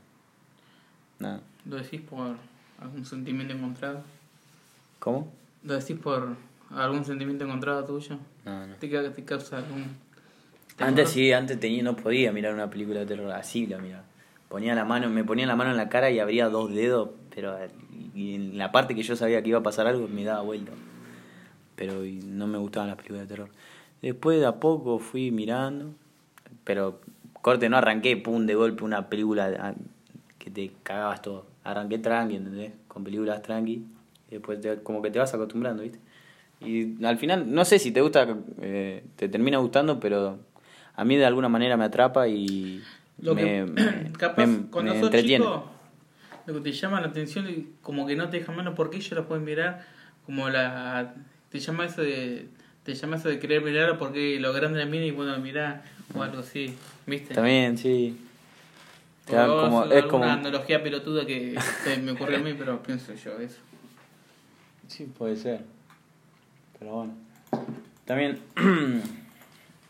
[1.19, 1.41] nada.
[1.65, 2.37] ¿Lo decís por
[2.81, 4.05] algún sentimiento encontrado?
[5.01, 5.33] ¿Cómo?
[5.65, 6.37] ¿Lo decís por
[6.71, 8.17] algún sentimiento encontrado tuyo?
[8.45, 8.77] No, no.
[8.77, 9.97] ¿Te, te causa algún...
[10.79, 14.05] Antes sí, antes tenía, no podía mirar una película de terror, así la miraba.
[14.49, 17.57] Ponía la mano, me ponía la mano en la cara y abría dos dedos, pero
[18.15, 20.73] y en la parte que yo sabía que iba a pasar algo me daba vuelta.
[21.77, 23.49] Pero y no me gustaban las películas de terror.
[24.03, 25.95] Después de a poco fui mirando,
[26.65, 27.01] pero
[27.41, 29.75] corte, no arranqué, pum, de golpe una película ah,
[30.39, 31.47] que te cagabas todo.
[31.65, 32.73] Arranqué tranqui, ¿entendés?
[32.89, 33.85] Con películas tranqui.
[34.29, 35.99] Y después te- como que te vas acostumbrando, ¿viste?
[36.61, 40.39] Y al final, no sé si te gusta, eh, te termina gustando, pero
[40.95, 42.83] a mí de alguna manera me atrapa y
[43.21, 45.45] Lo me, que, me- capaz, me- cuando me sos entretiene.
[45.45, 45.71] chico,
[46.47, 49.13] lo que te llama la atención y como que no te deja menos porque ellos
[49.13, 49.87] la pueden mirar
[50.27, 51.15] como la...
[51.51, 52.49] Te llama eso de...
[52.85, 56.23] Te llama eso de querer mirar porque lo grande la mira y bueno mirar o
[56.23, 56.75] algo así,
[57.07, 57.35] ¿viste?
[57.35, 58.19] También, sí.
[59.25, 60.25] Te como, es como...
[60.25, 63.59] analogía pelotuda que se me ocurrió a mí, pero pienso yo eso.
[64.89, 65.61] Sí, puede ser.
[66.79, 67.13] Pero bueno.
[68.05, 68.41] También,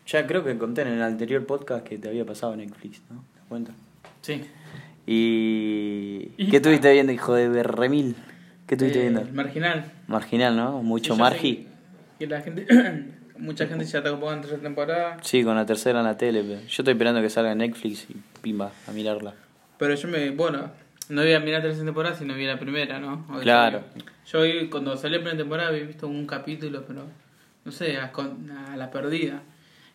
[0.07, 3.23] ya creo que conté en el anterior podcast que te había pasado Netflix, ¿no?
[3.33, 3.73] ¿Te das cuenta?
[4.21, 4.43] Sí.
[5.05, 6.31] Y...
[6.37, 8.15] Y- ¿Qué estuviste viendo, hijo de Berremil?
[8.67, 9.25] ¿Qué estuviste Eh, viendo?
[9.33, 9.85] marginal.
[10.07, 10.81] Marginal, ¿no?
[10.83, 11.67] Mucho margi.
[12.19, 12.65] Que la gente,
[13.37, 15.17] mucha gente ya está ocupada en tercera temporada.
[15.21, 16.43] Sí, con la tercera en la tele.
[16.43, 19.33] pero Yo estoy esperando que salga en Netflix y pimba, a mirarla.
[19.77, 20.71] Pero yo me, bueno,
[21.09, 23.25] no voy a mirar la tercera temporada, sino vi la primera, ¿no?
[23.41, 23.81] Claro.
[24.31, 24.39] Yo
[24.69, 27.03] cuando salió la primera temporada había visto un capítulo, pero
[27.65, 28.11] no sé, a,
[28.71, 29.41] a la perdida.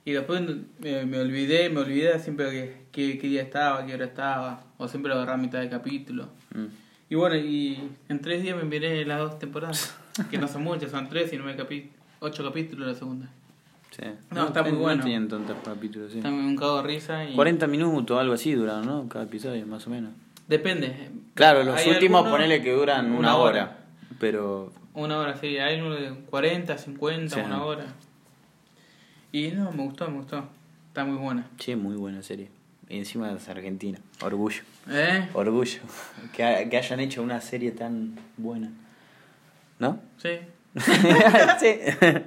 [0.09, 0.41] Y después
[0.85, 4.89] eh, me olvidé, me olvidé siempre que, que, qué día estaba, qué hora estaba, o
[4.89, 6.29] siempre lo agarraba a mitad de capítulo.
[6.55, 6.65] Mm.
[7.11, 9.95] Y bueno, y en tres días me miré las dos temporadas,
[10.31, 13.29] que no son muchas, son tres y nueve capítulos, ocho capítulos la segunda.
[13.91, 14.07] Sí.
[14.31, 14.97] No, está muy bueno.
[14.97, 16.19] No tenían tantos capítulos, sí.
[16.21, 17.35] Está un cago de risa y...
[17.35, 19.07] 40 minutos, algo así duran, ¿no?
[19.11, 20.13] Cada episodio, más o menos.
[20.47, 21.11] Depende.
[21.35, 23.77] Claro, los últimos algunos- ponele que duran una, hora.
[24.19, 25.59] Pero Una hora, sí.
[25.59, 27.43] Hay uno de 40, 50, Sí.
[27.45, 27.85] una hora.
[29.33, 30.45] Y no, me gustó, me gustó.
[30.89, 31.47] Está muy buena.
[31.59, 32.49] Che, muy buena serie.
[32.89, 33.99] Y encima es Argentina.
[34.23, 34.63] Orgullo.
[34.91, 35.29] ¿Eh?
[35.35, 35.81] Orgullo.
[36.33, 38.71] Que, ha- que hayan hecho una serie tan buena.
[39.79, 40.01] ¿No?
[40.17, 40.31] Sí.
[41.61, 42.19] sí.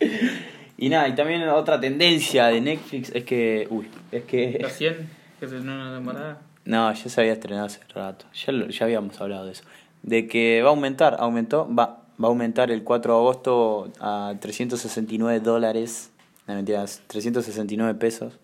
[0.78, 3.66] y nada, y también otra tendencia de Netflix es que.
[3.70, 4.58] Uy, es que.
[4.60, 4.94] La 100,
[5.40, 6.40] que se estrenó una temporada.
[6.64, 8.26] No, ya se había estrenado hace rato.
[8.34, 9.64] Ya, lo- ya habíamos hablado de eso.
[10.02, 14.34] De que va a aumentar, aumentó, va, va a aumentar el 4 de agosto a
[14.40, 16.10] 369 dólares.
[16.48, 18.38] No, mentiras, 369 pesos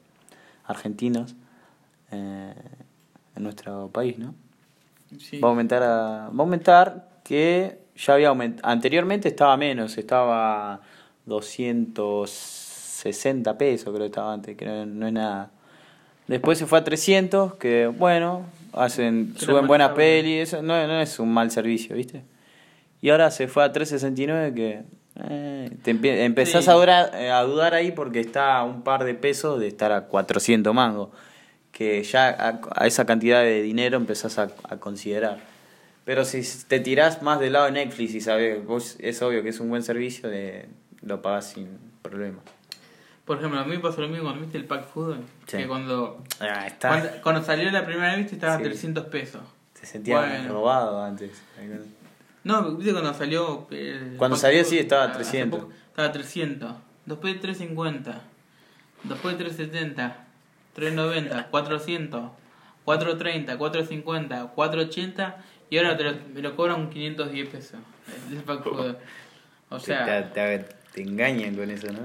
[0.66, 1.34] argentinos
[2.12, 2.54] eh,
[3.34, 4.34] en nuestro país, ¿no?
[5.18, 5.40] Sí.
[5.40, 8.68] Va a aumentar, a- va a aumentar que ya había aumentado.
[8.68, 10.80] Anteriormente estaba menos, estaba
[11.26, 15.50] 260 pesos, creo que estaba antes, que no, no es nada.
[16.26, 21.00] Después se fue a 300, que bueno, hacen Pero suben buenas pelis, eso no, no
[21.00, 22.22] es un mal servicio, ¿viste?
[23.02, 24.82] Y ahora se fue a 369 que
[25.16, 26.70] eh, te empie- empezás Sí.
[26.70, 29.92] a, dudar, eh, a dudar ahí porque está a un par de pesos de estar
[29.92, 31.11] a 400 mangos.
[31.72, 35.38] Que ya a, a esa cantidad de dinero empezás a, a considerar.
[36.05, 39.48] Pero si te tirás más del lado de Netflix y sabes, vos es obvio que
[39.48, 40.68] es un buen servicio, de,
[41.03, 42.38] lo pagás sin problema.
[43.24, 45.16] Por ejemplo, a mí me pasó lo mismo cuando viste el pack food.
[45.46, 45.57] Sí.
[45.57, 46.88] Que cuando, Ah, está.
[46.90, 48.64] cuando, cuando salió la primera vez estaba a Sí.
[48.64, 49.40] 300 pesos.
[49.72, 50.53] Se sentía Bueno.
[50.53, 51.31] robado antes.
[52.44, 53.66] No, viste cuando salió.
[53.70, 55.61] el Cuando salió, sí, estaba a hace 300.
[55.61, 56.74] poco, Estaba a 300.
[57.07, 58.20] Después 350.
[59.04, 60.26] Después 370.
[60.74, 61.46] 390.
[61.48, 62.30] 400.
[62.85, 63.57] 430.
[63.59, 64.46] 450.
[64.54, 65.37] 480.
[65.70, 67.80] Y ahora te lo, me lo cobran 510 pesos.
[68.30, 68.66] El pack.
[69.70, 72.00] O sea, te, te- te engañan con eso, ¿no?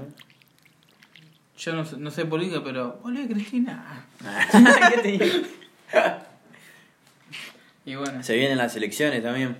[1.58, 2.98] yo no, sé- no sé política, pero.
[3.04, 4.06] Hola, Cristina.
[4.90, 5.42] ¿Qué te-
[7.84, 8.22] Y bueno.
[8.22, 9.56] Se vienen las elecciones también.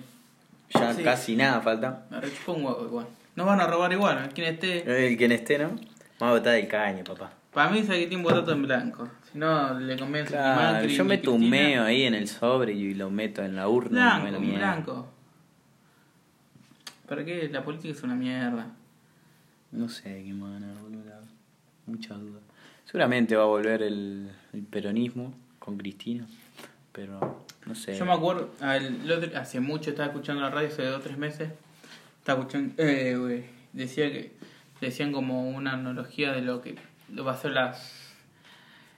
[0.70, 1.02] Ya Sí.
[1.02, 2.06] casi nada falta.
[2.10, 2.18] Me
[2.52, 3.06] un huevo igual.
[3.36, 5.08] Nos van a robar igual, quien esté.
[5.08, 5.68] El quien esté, ¿no?
[6.18, 7.32] Vamos a votar del caño, papá.
[7.52, 9.08] Para mí, sabe que tiene un voto en blanco.
[9.32, 11.62] Si no, le convence Claro, Macri, yo ni meto un Cristina.
[11.68, 14.18] meo ahí en el sobre y lo meto en la urna.
[14.20, 15.08] y me Blanco, lo blanco.
[17.08, 17.48] ¿Para qué?
[17.48, 18.68] La política es una mierda.
[19.72, 21.00] No sé qué van a boludo.
[21.86, 22.42] Muchas dudas.
[22.84, 26.26] Seguramente va a volver el, el peronismo con Cristina.
[26.92, 27.96] Pero no sé.
[27.96, 31.16] Yo me acuerdo, al- otro- hace mucho estaba escuchando la radio, hace dos o tres
[31.18, 31.50] meses.
[32.18, 34.32] Estaba escuchando, eh, decía que,
[34.80, 36.76] decían como una analogía de lo que
[37.12, 38.12] lo va a ser las,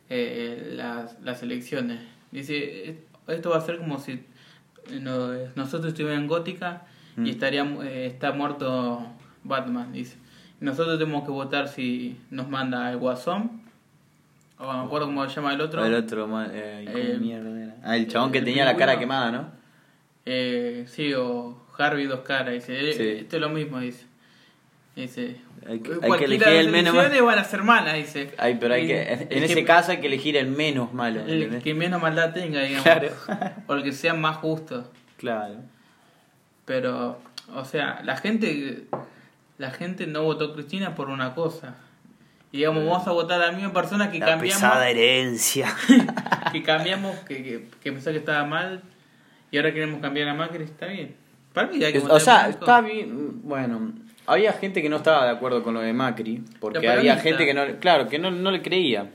[0.08, 2.00] eh, las, las elecciones.
[2.30, 4.12] Dice, "Eh, esto va a ser como si
[4.90, 6.82] eh, no- nosotros estuviéramos en Gótica
[7.16, 7.26] Mm.
[7.26, 9.06] y estaría, mu- eh, está muerto
[9.44, 10.16] Batman, dice.
[10.60, 13.61] Nosotros tenemos que votar si nos manda el Guasón,
[14.62, 15.84] o no me acuerdo cómo se llama el otro.
[15.84, 17.74] El otro, eh, ¿cómo Eh, mierda era?
[17.84, 19.50] Ah, el chabón que el tenía la cara quemada, ¿no?
[20.24, 22.90] Eh, sí, o Harvey dos caras, dice.
[22.90, 23.08] eh, Sí.
[23.22, 24.06] Esto es lo mismo, dice.
[24.94, 25.36] Dice.
[25.66, 28.32] Hay que- hay que elegir el menos elecciones van a ser malas, dice.
[28.36, 31.20] Ay, pero hay Y que, en ese que- caso hay que elegir el menos malo.
[31.26, 32.82] El que menos maldad tenga, digamos.
[32.84, 33.08] Claro.
[33.68, 34.90] o el que sea más justo.
[35.16, 35.56] Claro.
[36.64, 37.18] Pero,
[37.54, 38.84] o sea, la gente
[39.58, 41.76] la gente no votó Cristina por una cosa.
[42.52, 44.54] Y digamos, vamos a votar a la misma persona que La cambiamos.
[44.62, 45.74] pesada herencia.
[46.52, 48.82] Que cambiamos, que, que, que pensó que estaba mal.
[49.50, 51.14] Y ahora queremos cambiar a Macri, está bien.
[51.54, 53.40] Para mí hay que o sea, está bien.
[53.42, 53.92] Bueno,
[54.26, 56.42] había gente que no estaba de acuerdo con lo de Macri.
[56.60, 57.62] Porque había gente que no.
[57.80, 59.10] Claro, que no, no le creía.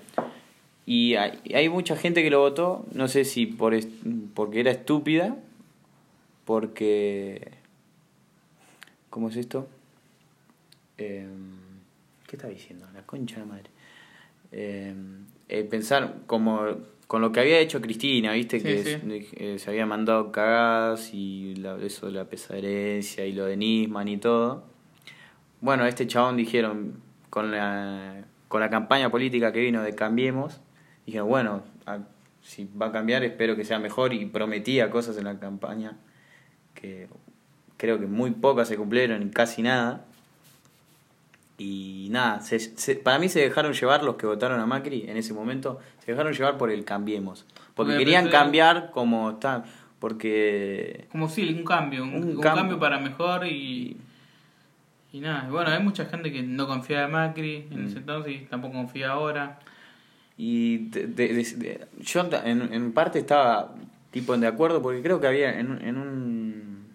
[0.88, 2.88] Y hay, hay mucha gente que lo votó.
[2.92, 3.90] No sé si por est-
[4.34, 5.36] porque era estúpida.
[6.46, 7.52] Porque.
[9.12, 9.68] ¿Cómo es esto?
[10.98, 11.58] Em,
[12.28, 12.86] ¿Qué está diciendo?
[12.94, 13.70] La concha de la madre.
[14.52, 16.62] Em, eh, pensar como
[17.08, 19.28] con lo que había hecho Cristina, viste Sí, que sí.
[19.38, 24.08] eh, se había mandado cagadas y la- eso de la pesaderencia y lo de Nisman
[24.10, 24.66] y todo.
[25.62, 30.62] Bueno, este chabón dijeron con la con la campaña política que vino de Cambiemos,
[31.06, 32.00] dijeron, bueno, a-
[32.42, 35.98] si va a cambiar espero que sea mejor y prometía cosas en la campaña
[36.74, 37.10] que
[37.76, 40.06] creo que muy pocas se cumplieron y casi nada.
[41.60, 45.18] Y nada, se- se- para mí se dejaron llevar los que votaron a Macri en
[45.18, 47.46] ese momento, se dejaron llevar por el cambiemos.
[47.74, 49.64] Porque querían cambiar como está,
[50.00, 51.06] porque...
[51.12, 52.54] Como sí, un cambio, un, Un un cambio.
[52.62, 53.98] cambio para mejor y,
[55.14, 55.50] y nada.
[55.50, 57.88] Bueno, hay mucha gente que no confía en Macri en Mm.
[57.88, 59.60] ese entonces y tampoco confía ahora.
[60.38, 63.74] Y de- de- yo en, en parte estaba
[64.12, 66.86] tipo de acuerdo porque creo que había en, en, un,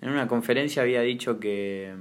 [0.00, 1.94] en una conferencia había dicho que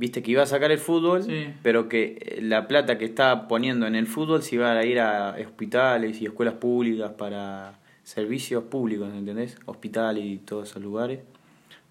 [0.00, 1.52] viste que iba a sacar el fútbol Sí.
[1.62, 5.36] pero que la plata que estaba poniendo en el fútbol se iba a ir a
[5.46, 9.58] hospitales y escuelas públicas para servicios públicos ¿entendés?
[9.66, 11.20] hospitales y todos esos lugares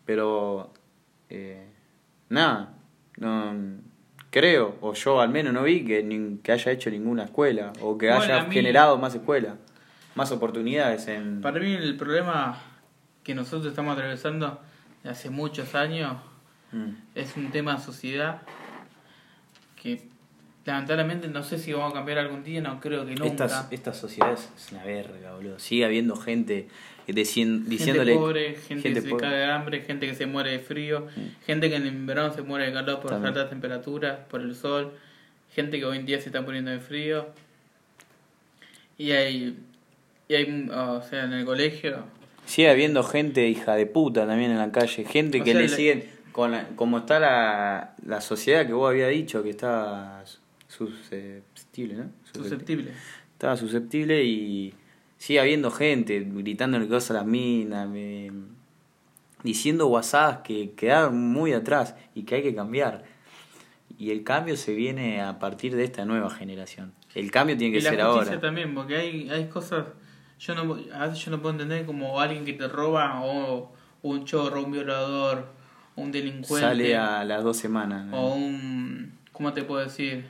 [0.06, 0.74] pero
[1.30, 1.66] eh,
[2.30, 2.74] nada
[3.18, 3.54] no
[4.32, 8.08] creo o yo al menos no vi que, que haya hecho ninguna escuela o que
[8.08, 9.54] Bueno, haya mí- generado más escuelas
[10.16, 12.58] más oportunidades en Para mí el problema
[13.24, 14.60] que nosotros estamos atravesando
[15.04, 16.14] hace muchos años
[16.72, 16.90] Mm.
[17.16, 18.42] es un tema de sociedad
[19.82, 20.02] que
[20.66, 23.46] lamentablemente no sé si vamos a cambiar algún día, no creo que nunca.
[23.46, 26.68] esta, esta sociedad es, es una verga boludo sigue habiendo gente
[27.14, 30.60] gente diciéndole pobre, gente, gente que se cae de hambre, gente que se muere de
[30.60, 31.08] frío,
[31.46, 34.94] gente que en verano se muere de calor por las altas temperaturas, por el sol,
[35.54, 37.28] gente que hoy en día se está poniendo de frío.
[38.98, 39.58] Y hay,
[40.28, 42.04] y hay o sea, en el colegio
[42.46, 45.70] Sigue habiendo gente hija de puta también en la calle, gente O que sea, le
[45.70, 46.04] siguen,
[46.40, 50.24] con la- como está la, la sociedad que vos habías dicho, que está
[50.68, 52.12] susceptible, ¿no?
[52.34, 52.92] Susceptible.
[53.34, 54.74] Estaba susceptible y
[55.18, 58.32] sigue habiendo gente gritándole cosas a las minas, me-
[59.44, 63.04] diciendo whatsapps que quedaron muy atrás y que hay que cambiar.
[63.98, 66.94] Y el cambio se viene a partir de esta nueva generación.
[67.16, 68.42] El cambio tiene que y la ser justicia ahora.
[68.42, 69.86] también, porque hay, hay cosas.
[70.40, 73.74] Yo no, a veces yo no puedo entender como alguien que te roba o
[74.04, 75.48] un chorro, un violador,
[76.00, 76.66] un delincuente.
[76.68, 78.06] Sale a las dos semanas.
[78.06, 78.18] ¿no?
[78.18, 79.14] O un.
[79.32, 80.26] ¿Cómo te puedo decir?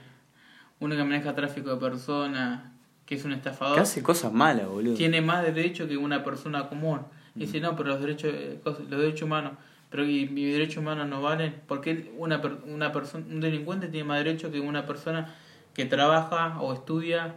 [0.80, 2.62] Uno que maneja tráfico de personas,
[3.06, 3.76] que es un estafador.
[3.76, 4.96] Que hace cosas malas, boludo.
[4.96, 7.02] tiene más derecho que una persona común.
[7.36, 7.42] Y Mm.
[7.42, 9.54] dice, no, pero los derechos, eh, los derechos humanos,
[9.90, 11.56] pero y mis derechos humanos no valen.
[11.68, 15.34] Porque una, una persona, un delincuente tiene más derecho que una persona
[15.74, 17.36] que trabaja o estudia.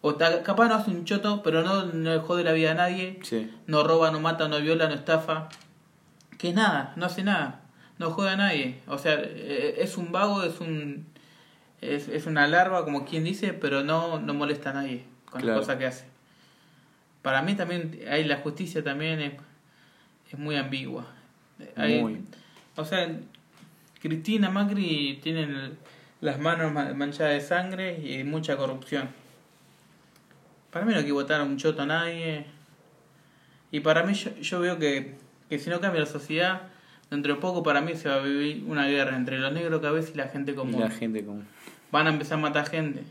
[0.00, 3.18] O ta- capaz no hace un choto, pero no, no jode la vida a nadie.
[3.22, 3.50] Sí.
[3.66, 5.48] No roba, no mata, no viola, no estafa.
[6.38, 7.60] Que nada, no hace nada.
[7.98, 8.80] No jode a nadie.
[8.86, 11.06] O sea, eh, es un vago, es un...
[11.80, 15.58] Es, es una larva, como quien dice, pero no, no molesta a nadie con Claro.
[15.58, 16.04] las cosas que hace.
[17.22, 19.32] Para mí también, hay la justicia también es,
[20.32, 21.06] es muy ambigua.
[21.76, 22.22] Hay- Muy.
[22.76, 23.08] O sea,
[24.00, 25.76] Cristina, Macri tienen
[26.20, 29.08] las manos ma- manchadas de sangre y mucha corrupción.
[30.70, 32.46] Para mí no hay que votar a un choto a nadie.
[33.72, 35.16] Y para mí yo, yo veo que,
[35.48, 36.62] que si no cambia la sociedad,
[37.10, 40.12] dentro de poco para mí se va a vivir una guerra entre los negros cabezas
[40.14, 40.80] y la gente común.
[40.80, 41.42] la gente como...
[41.90, 43.02] Van a empezar a matar gente.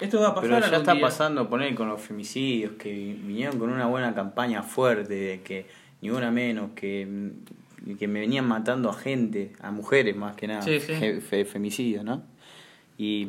[0.00, 1.02] Esto va a pasar Pero ya está día.
[1.02, 5.66] pasando, poner con los femicidios, que vinieron con una buena campaña fuerte, de que
[6.00, 7.06] ni una menos, que,
[7.98, 10.94] que me venían matando a gente, a mujeres más que nada, Sí, sí.
[11.44, 12.22] femicidios, ¿no?
[12.96, 13.26] Y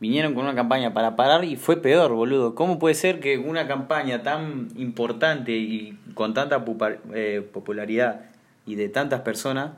[0.00, 2.54] vinieron con una campaña para parar y fue peor, boludo.
[2.54, 6.64] ¿Cómo puede ser que una campaña tan importante y con tanta
[7.14, 8.22] eh, popularidad
[8.66, 9.72] y de tantas personas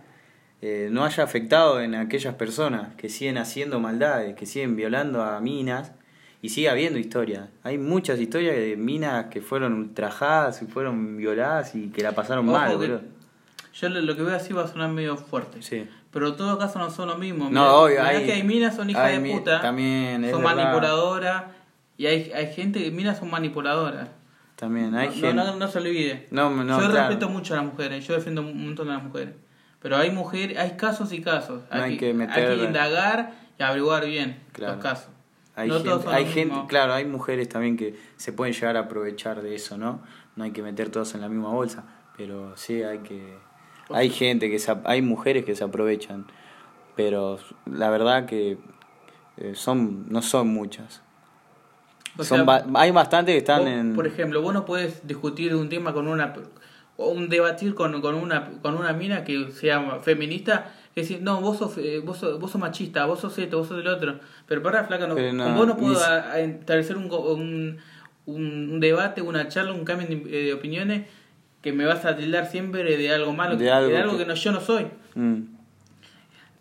[0.63, 5.41] eh, no haya afectado en aquellas personas que siguen haciendo maldades, que siguen violando a
[5.41, 5.93] minas
[6.43, 7.49] y sigue habiendo historias.
[7.63, 12.49] Hay muchas historias de minas que fueron ultrajadas y fueron violadas y que la pasaron
[12.49, 13.01] Ojo mal, boludo.
[13.73, 15.63] Yo lo, que voy a decir va a sonar medio fuerte.
[15.63, 15.87] Sí.
[16.13, 17.45] Pero todos casos no son lo mismo.
[17.45, 19.61] No, Mirá- obvio, mirá hay- que hay minas son hijas hay de puta.
[19.61, 21.45] también, es son manipuladoras.
[21.97, 24.09] Y hay, hay gente que minas son manipuladoras.
[24.57, 25.35] También hay no, gente.
[25.35, 26.27] no, no se olvide.
[26.31, 27.09] No, no, yo claro.
[27.09, 28.07] respeto mucho a las mujeres.
[28.07, 29.35] Yo defiendo un montón a las mujeres.
[29.81, 31.63] Pero hay mujeres, hay casos y casos.
[31.73, 34.75] No hay que hay meter- que indagar y averiguar bien Claro.
[34.75, 35.09] los casos.
[35.57, 39.55] Hay, No gente, hay claro, hay mujeres también que se pueden llegar a aprovechar de
[39.55, 40.03] eso, ¿no?
[40.37, 41.85] No hay que meter todos en la misma bolsa,
[42.17, 43.37] pero sí hay que
[43.93, 46.27] hay gente que se, hay mujeres que se aprovechan,
[46.97, 48.59] pero la verdad que
[49.37, 51.03] eh, son no son muchas.
[52.19, 55.07] O son sea, ba- hay bastantes que están Vos, en Por ejemplo, vos no puedes
[55.07, 56.33] discutir un tema con una
[56.97, 61.41] o un debatir con, con una con una mina que sea feminista y decir, no,
[61.41, 64.19] vos sos, eh, vos sos, vos sos machista, vos sos esto, vos sos el otro.
[64.47, 67.79] Pero para flaca, no, Pero no, con vos no puedo a- a establecer un, un,
[68.27, 71.07] un, un debate, una charla, un cambio de, eh, de opiniones
[71.63, 74.27] que me vas a tildar siempre de algo malo, De que- algo de algo que-
[74.27, 74.87] no, yo no soy.
[75.15, 75.41] Mm.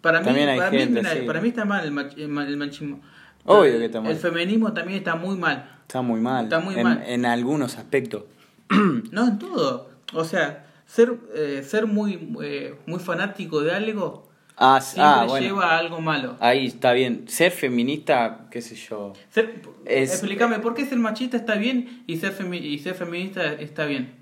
[0.02, 2.48] Para mí, hay para, gente mí, mira, para mí está mal el, mach- el ma-
[2.48, 3.02] el machismo.
[3.46, 4.12] Obvio que está mal.
[4.12, 5.70] El feminismo también está muy mal.
[5.82, 6.46] Está muy mal.
[6.46, 7.04] Está muy en, mal.
[7.06, 8.24] en algunos aspectos.
[9.12, 9.90] No, en todo.
[10.14, 14.30] O sea, ser, eh, ser muy, eh, muy fanático de algo
[14.62, 15.46] Ah, siempre ah, bueno.
[15.48, 16.36] lleva a algo malo.
[16.40, 17.26] Ahí está bien.
[17.28, 19.14] Ser feminista, qué sé yo.
[19.32, 23.54] Ser- Es- explícame, ¿por qué ser machista está bien y ser, femi- y ser feminista
[23.54, 24.14] está bien?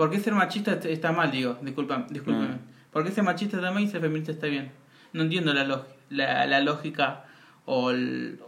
[0.00, 1.58] ¿Por qué ser machista est- está mal, digo?
[1.60, 2.54] Disculpa, discúlpame.
[2.54, 2.58] Mm.
[2.90, 4.70] ¿Por qué ser machista está mal y ser feminista está bien?
[5.12, 7.24] No entiendo la, log- la, la lógica
[7.66, 8.40] o, el-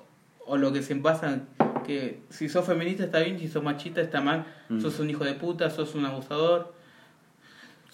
[0.46, 1.40] o lo que se pasa
[1.86, 4.80] que si sos feminista está bien, si sos machista está mal, Mm.
[4.80, 6.72] sos un hijo de puta, sos un abusador,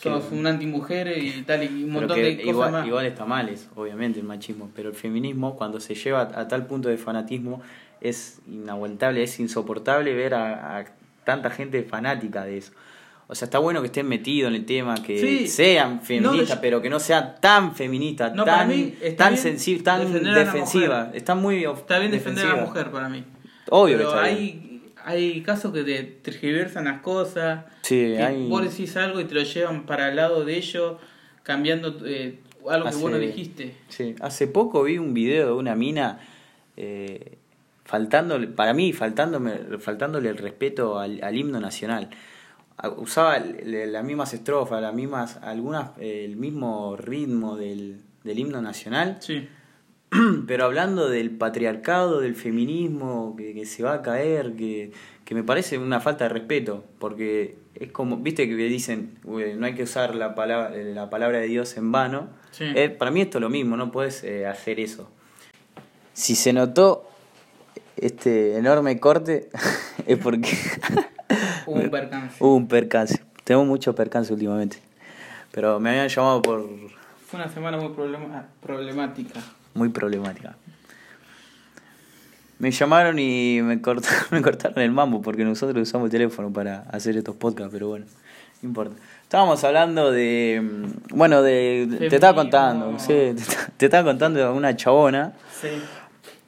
[0.01, 2.87] Que- sos un antimujer y tal, y un montón que de cosas igual, más.
[2.87, 4.71] igual está mal, es, obviamente, el machismo.
[4.77, 7.61] Pero el feminismo, cuando se lleva a, tal punto de fanatismo,
[8.01, 10.85] es inaguantable, es insoportable ver a, a
[11.25, 12.73] tanta gente fanática de eso.
[13.31, 15.49] O sea, está bueno que estén metidos en el tema, que Sí.
[15.49, 18.73] sean feministas, No, pero que no sean tan feministas, No, tan,
[19.19, 21.15] tan sensibles, tan defensivas.
[21.15, 23.23] Están muy Está bien defender a la mujer para mí.
[23.71, 27.67] Obvio que Pero está hay, hay casos que te tergiversan las cosas.
[27.83, 30.97] Sí, que hay- Vos decís algo y te lo llevan para el lado de ellos,
[31.43, 33.75] cambiando eh, algo que vos no Hace- dijiste.
[33.89, 36.19] Sí, hace poco vi un video de una mina
[36.79, 37.37] eh,
[37.85, 42.09] faltándole, para mí, faltándome, faltándole el respeto al, al himno nacional.
[42.97, 49.17] Usaba las mismas estrofas, las mismas, algunas, eh, el mismo ritmo del, del himno nacional,
[49.21, 49.49] Sí.
[50.47, 54.93] pero hablando del patriarcado, del feminismo, que, que se va a caer, que,
[55.25, 59.67] que me parece una falta de respeto, porque es como, viste que dicen, "Uy, no
[59.67, 62.29] hay que usar la palabra, la palabra de Dios en vano.
[62.53, 62.65] Sí.
[62.75, 65.11] Eh, para mí esto es lo mismo, no puedes eh, hacer eso.
[66.15, 67.09] Si se notó
[67.97, 69.51] este enorme corte,
[70.07, 70.49] es porque
[71.71, 72.37] Hubo un percance.
[72.45, 73.23] hubo un percance.
[73.45, 74.79] Tenemos mucho percance últimamente.
[75.53, 76.67] Pero me habían llamado por
[77.27, 79.41] Fue una semana muy problema- problemática.
[79.75, 80.57] muy problemática.
[82.59, 86.81] Me llamaron y me cortaron, me cortaron el mambo porque nosotros usamos el teléfono para
[86.91, 88.07] hacer estos podcasts, pero bueno,
[88.63, 88.97] no importa.
[89.23, 90.61] Estábamos hablando de.
[90.63, 91.87] mm, Bueno, de.
[92.09, 93.35] Te estaba contando, sí, te,
[93.77, 95.35] te estaba contando de una chabona.
[95.61, 95.69] Sí.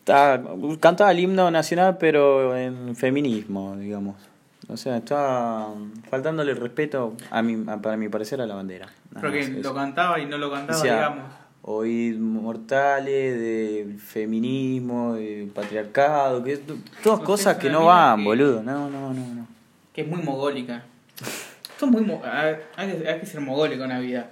[0.00, 0.42] Estaba,
[0.80, 4.16] cantaba el himno nacional, pero en feminismo, digamos.
[4.72, 5.74] O sea, estaba
[6.08, 8.86] faltándole respeto, a mi, a- para mi parecer, a la bandera.
[9.10, 9.68] Nada Porque más eso.
[9.68, 11.24] lo cantaba y no lo cantaba, digamos.
[11.62, 16.58] Oíd mortales, de feminismo, de patriarcado, que
[17.02, 18.62] todas cosas que no van, que- boludo.
[18.62, 19.46] No, no, no, no.
[19.92, 20.84] Que es muy mogólica.
[21.70, 22.02] Esto es muy.
[22.02, 24.30] mo- hay, hay que, que ser mogólico en la vida.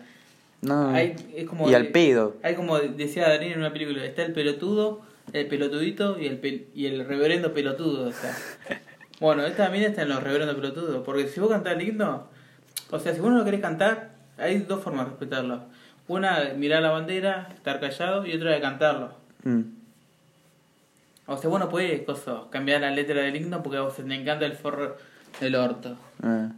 [0.62, 0.90] no.
[0.90, 2.36] Hay, es como y al pedo.
[2.42, 6.64] Hay como decía Darín en una película: está el pelotudo, el pelotudito y el, pel-
[6.74, 8.08] y el reverendo pelotudo.
[8.08, 8.34] O sea.
[9.20, 11.04] Bueno, esta también está en los reverendos pelotudos.
[11.04, 12.26] Porque si vos cantás el himno,
[12.90, 15.62] o sea, si vos no lo querés cantar, hay dos formas de respetarlo.
[16.06, 19.12] Una, mirar la bandera, estar callado, y otra de cantarlo.
[19.44, 19.62] Mm.
[21.26, 24.02] O sea, vos no podés coso, cambiar la letra del himno porque a vos te
[24.02, 24.96] encanta el forro
[25.40, 25.96] del orto.
[26.22, 26.52] Ah.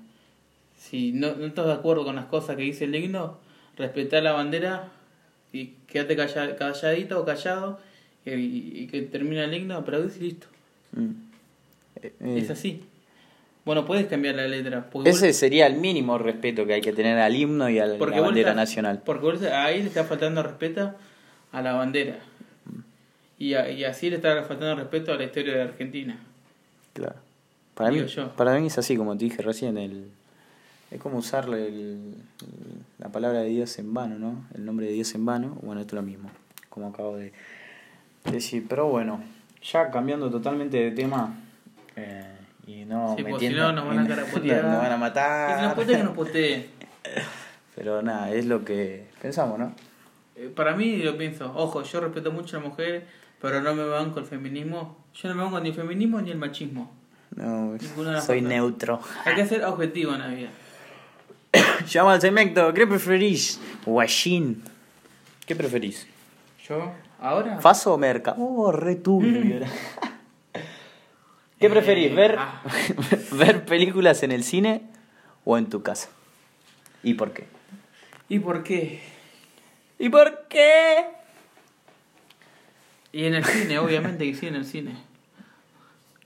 [0.76, 3.38] Si no, no estás de acuerdo con las cosas que dice el himno,
[3.76, 4.88] respetar la bandera
[5.52, 7.80] y quédate calla- calladito o callado
[8.24, 10.46] y, y que termina el himno, aplaudís y listo.
[10.92, 11.29] Mm.
[11.96, 12.84] Eh, eh, Es así.
[13.64, 14.88] Bueno, puedes cambiar la letra.
[15.04, 17.98] Ese vos- sería el mínimo respeto que hay que tener al himno y a la,
[17.98, 19.02] bandera estás- nacional.
[19.04, 20.94] Porque vos ahí le está faltando respeto
[21.52, 22.18] a la bandera.
[23.38, 26.18] Y, a- y así le está faltando respeto a la historia de Argentina.
[26.94, 27.16] Claro.
[27.74, 28.32] Para mí, Digo yo.
[28.36, 30.08] para mí es así, como te dije recién, el,
[30.90, 32.14] es como usar el- el-
[32.98, 34.44] la palabra de Dios en vano, ¿no?
[34.54, 36.30] El nombre de Dios en vano, bueno, esto es lo mismo,
[36.68, 37.32] como acabo de
[38.30, 38.66] decir.
[38.68, 39.22] Pero bueno,
[39.62, 41.38] ya cambiando totalmente de tema,
[42.00, 42.36] eh,
[42.66, 43.38] y no Sí, metiendo...
[43.38, 44.64] si no nos van a carapotear.
[44.64, 46.04] nos van a Y si matar.
[46.04, 46.66] nos nos.
[47.74, 49.74] Pero nada, es lo que pensamos, ¿no?
[50.36, 53.04] Eh, Para mí, lo pienso, ojo, yo respeto mucho a las mujeres,
[53.40, 54.96] pero no me banco el feminismo.
[55.14, 56.90] Yo no me banco ni el feminismo ni el machismo.
[57.36, 57.76] No,
[58.20, 59.00] soy neutro.
[59.24, 60.48] Hay que ser objetivo en la vida.
[61.88, 63.60] Llama al segmento, ¿qué preferís?
[63.86, 64.62] Guachín.
[65.46, 66.06] ¿Qué preferís?
[66.68, 66.92] ¿Yo?
[67.20, 67.60] ¿Ahora?
[67.60, 68.34] ¿Faso o merca?
[68.36, 69.60] Oh, re turbio.
[71.60, 72.10] ¿Qué preferís?
[72.10, 72.62] Eh, ¿Ver, ah.
[73.32, 74.82] ¿Ver películas en el cine
[75.44, 76.08] o en tu casa?
[77.02, 77.44] ¿Y por qué?
[78.28, 79.00] ¿Y por qué?
[79.98, 81.04] ¿Y por qué?
[83.12, 84.92] Y en el cine, obviamente que sí, en el cine.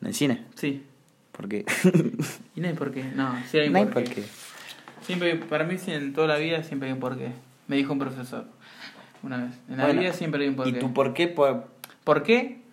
[0.01, 0.45] ¿En el cine?
[0.55, 0.85] Sí.
[1.33, 1.65] ¿Por qué?
[2.55, 3.03] ¿Y no hay por qué?
[3.03, 4.15] No, sí hay no hay por por qué.
[4.15, 4.25] qué.
[5.03, 7.33] Siempre, para mí, en toda la vida siempre hay un porqué.
[7.67, 8.47] Me dijo un profesor
[9.23, 9.55] una vez.
[9.69, 10.71] En la Bueno, vida siempre hay un porqué.
[10.71, 11.27] ¿Y tu por qué?
[11.27, 11.69] Por...
[12.05, 12.64] ¿Por qué?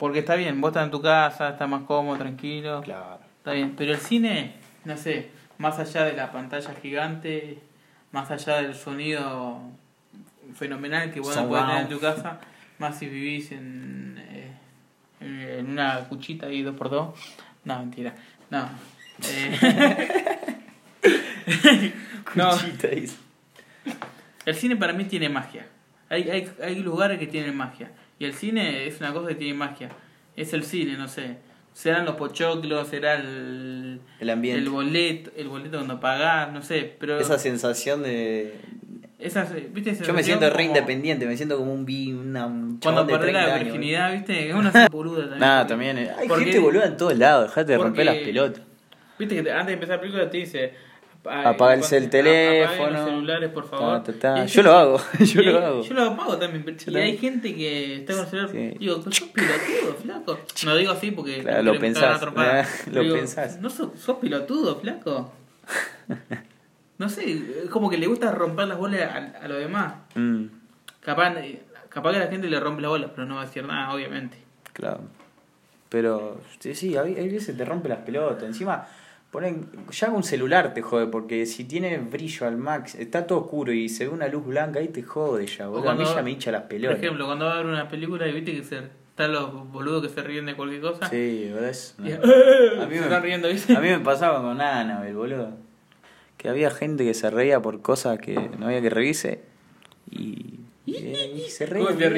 [0.00, 2.80] Porque está bien, vos estás en tu casa, estás más cómodo, tranquilo.
[2.80, 3.18] Claro.
[3.36, 4.54] Está bien, pero el cine,
[4.86, 5.28] no sé,
[5.58, 7.58] más allá de la pantalla gigante,
[8.10, 9.60] más allá del sonido
[10.54, 12.40] fenomenal que vos no podés tener en tu casa,
[12.78, 17.14] más si vivís en, eh, en una cuchita ahí dos por dos.
[17.64, 18.14] No, mentira.
[18.48, 18.70] No.
[19.28, 19.92] Eh,
[22.36, 22.52] no,
[24.46, 25.66] el cine para mí tiene magia.
[26.08, 27.90] Hay, hay, hay lugares que tienen magia.
[28.20, 29.88] Y el cine es una cosa que tiene magia.
[30.36, 31.38] Es el cine, no sé.
[31.72, 34.60] Serán los pochoclos, será el, El ambiente.
[34.62, 36.94] el boleto, el boleto cuando pagás, no sé.
[37.00, 38.56] Pero Esa sensación de...
[39.18, 39.94] esas, ¿viste?
[40.04, 41.86] Yo me siento re como independiente, me siento como un,
[42.18, 44.48] una, un Cuando perdés la 30 años, virginidad, ¿viste?
[44.50, 45.40] Es una boluda también.
[45.40, 45.98] Nada, porque- también.
[45.98, 48.62] eh, Hay porque- gente boluda en todos lados, dejate de romper las pelotas.
[49.18, 50.74] Viste que te- antes de empezar la película te dice.
[51.22, 52.90] Apaga el apaguen teléfono.
[52.90, 54.02] los celulares, por favor.
[54.02, 54.38] Ta, ta, ta.
[54.38, 55.82] Y hay Yo lo hago, yo lo hago.
[55.82, 56.64] Yo lo apago también.
[56.64, 58.50] pero- y hay gente que está con el celular.
[58.50, 58.76] Sí.
[58.78, 60.38] Digo, sos pilotudo, flaco.
[60.64, 61.40] No digo así porque.
[61.42, 62.20] Claro, lo a pensás,
[62.84, 63.60] Pero lo digo, pensás.
[63.60, 65.32] No sos, sos pilotudo, flaco.
[66.98, 67.30] No sé,
[67.64, 69.94] es como que le gusta romper las bolas a, a los demás.
[70.14, 70.44] Mm,
[71.00, 71.34] Capaz,
[71.88, 73.94] capaz que a la gente le rompe las bolas, pero no va a decir nada,
[73.94, 74.36] obviamente.
[74.74, 75.00] claro.
[75.88, 78.44] Pero sí, sí, hay veces te rompe las pelotas.
[78.44, 78.86] Encima,
[79.30, 83.72] ponen, ya un celular te jode, porque si tiene brillo al max, está todo oscuro
[83.72, 85.90] y se ve una luz blanca, ahí te jode ya, O boludo.
[85.90, 86.96] A mí cuando- ya me hincha las pelotas.
[86.96, 88.78] Por ejemplo, cuando va a ver una película y viste que se,
[89.10, 91.08] están los boludos que se ríen de cualquier cosa.
[91.08, 92.12] Sí, boludo, una- Y-
[92.82, 93.76] A mí se me- están riendo, ¿viste?
[93.76, 95.56] A mí me pasaba con Annabelle, boludo.
[96.36, 99.42] Que había gente que se reía por cosas que no había que reírse.
[100.10, 101.86] Y, y se reía.
[101.86, 102.16] ¿Cómo el,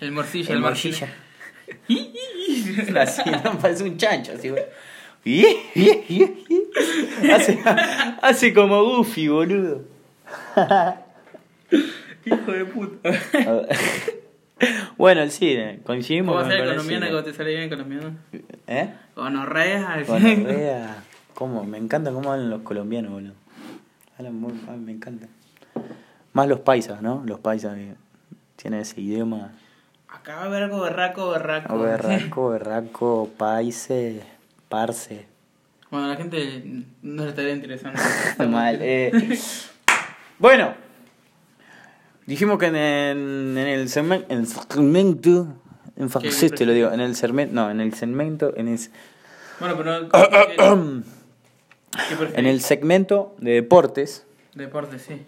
[0.00, 0.48] el morcilla?
[0.50, 1.08] El El, morcilla.
[3.00, 4.62] así, no parece un chancho, así, güey.
[7.32, 7.60] Hace,
[8.22, 9.82] hace como Goofy, boludo.
[12.24, 13.10] Hijo de puta.
[14.96, 18.16] Bueno, el cine, coincidimos ¿Cómo con el colombiana cuando te sale bien colombiano?
[18.66, 18.94] ¿Eh?
[19.16, 20.04] Gonorrea.
[20.06, 20.96] Gonorrea.
[21.34, 21.64] ¿Cómo?
[21.64, 23.34] Me encanta cómo hablan los colombianos, boludo.
[24.18, 25.26] Hablan muy, ay, me encanta.
[26.32, 27.22] Más los paisas, ¿no?
[27.26, 27.94] Los paisas que
[28.56, 29.52] tienen ese idioma.
[30.08, 31.78] Acá va a haber algo berraco, berraco.
[31.78, 34.22] Berraco, berraco, paise,
[34.72, 35.26] parce.
[35.90, 36.62] Bueno, a la gente
[37.02, 38.00] no le estaría interesando.
[38.48, 38.78] Mal.
[38.80, 39.12] eh.
[40.38, 40.74] Bueno,
[42.26, 45.48] dijimos que en, el- en el segmento, en el segmento,
[45.96, 46.08] en
[46.56, 48.78] te lo digo, en el segmento, no, en el segmento, en el,
[49.60, 50.08] Bueno, pero.
[50.10, 51.02] ¿qué,
[52.08, 52.38] qué preferís?
[52.38, 55.20] en el segmento de deportes, Deporte, sí.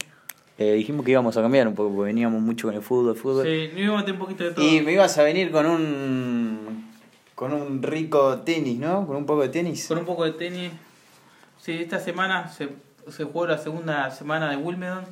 [0.58, 3.44] eh, dijimos que íbamos a cambiar un poco porque veníamos mucho con el fútbol, fútbol.
[3.46, 4.66] Sí, no íbamos a meter un poquito de todo.
[4.66, 6.93] Y me ibas a venir con un
[7.34, 9.06] con un rico tenis, ¿no?
[9.06, 9.86] Con un poco de tenis.
[9.88, 10.72] Con un poco de tenis.
[11.58, 12.68] Sí, esta semana se,
[13.08, 15.04] se jugó la segunda semana de Wimbledon,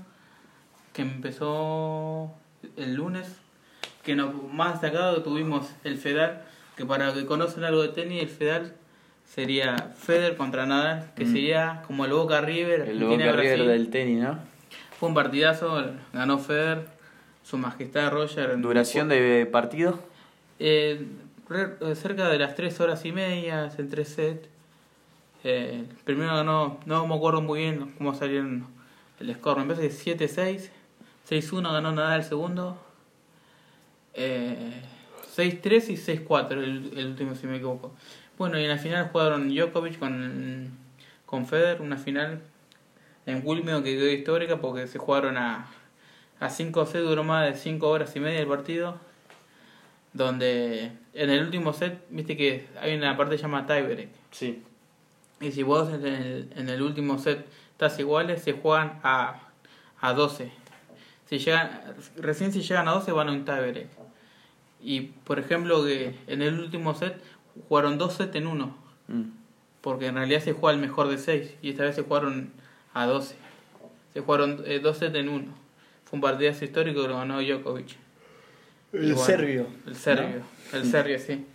[0.92, 2.32] que empezó
[2.76, 3.26] el lunes.
[4.04, 6.42] Que nos, más destacado tuvimos el Fedal,
[6.76, 8.74] que para que conocen algo de tenis, el Fedal
[9.24, 12.88] sería Federer contra Nadal, que sería como el Boca River.
[12.88, 14.38] El Boca River del tenis, ¿no?
[14.98, 16.86] Fue un partidazo, ganó Federer,
[17.42, 18.60] su majestad Roger.
[18.60, 19.98] Duración de partido.
[20.58, 21.06] Eh,
[21.94, 24.48] cerca de las 3 horas y media, en tres sets.
[25.44, 28.66] Eh, primero ganó, no me acuerdo muy bien cómo salieron
[29.18, 30.70] el score, me parece que 7-6,
[31.28, 32.80] 6-1 ganó Nadal el segundo,
[34.14, 34.82] eh,
[35.36, 37.92] 6-3 y 6-4 el, el último si me equivoco.
[38.38, 40.70] Bueno, y en la final jugaron Djokovic con,
[41.26, 41.46] con
[41.80, 42.40] una final
[43.26, 45.66] en Wimbledon que quedó histórica porque se jugaron a,
[46.38, 48.98] a 5 sets, duró más de 5 horas y media el partido
[50.12, 54.08] donde en el último set, viste que hay una parte que se llama tiebreak.
[54.30, 54.62] Sí.
[55.40, 59.48] Y si vos en el, en el último set estás iguales, se juegan a,
[60.00, 60.50] a 12.
[61.28, 61.80] Si llegan,
[62.16, 63.88] recién si llegan a 12 van a un tiebreak.
[64.80, 67.22] Y por ejemplo que en el último set
[67.68, 68.76] jugaron dos sets en uno.
[69.08, 69.30] Mm.
[69.80, 72.52] Porque en realidad se juega el mejor de 6 y esta vez se jugaron
[72.94, 73.34] a 12.
[74.14, 75.52] Se jugaron eh, dos sets en uno.
[76.04, 77.96] Fue un partidazo histórico que lo ganó Djokovic.
[78.92, 79.66] El bueno, serbio.
[79.86, 81.46] El serbio, el serbio, sí.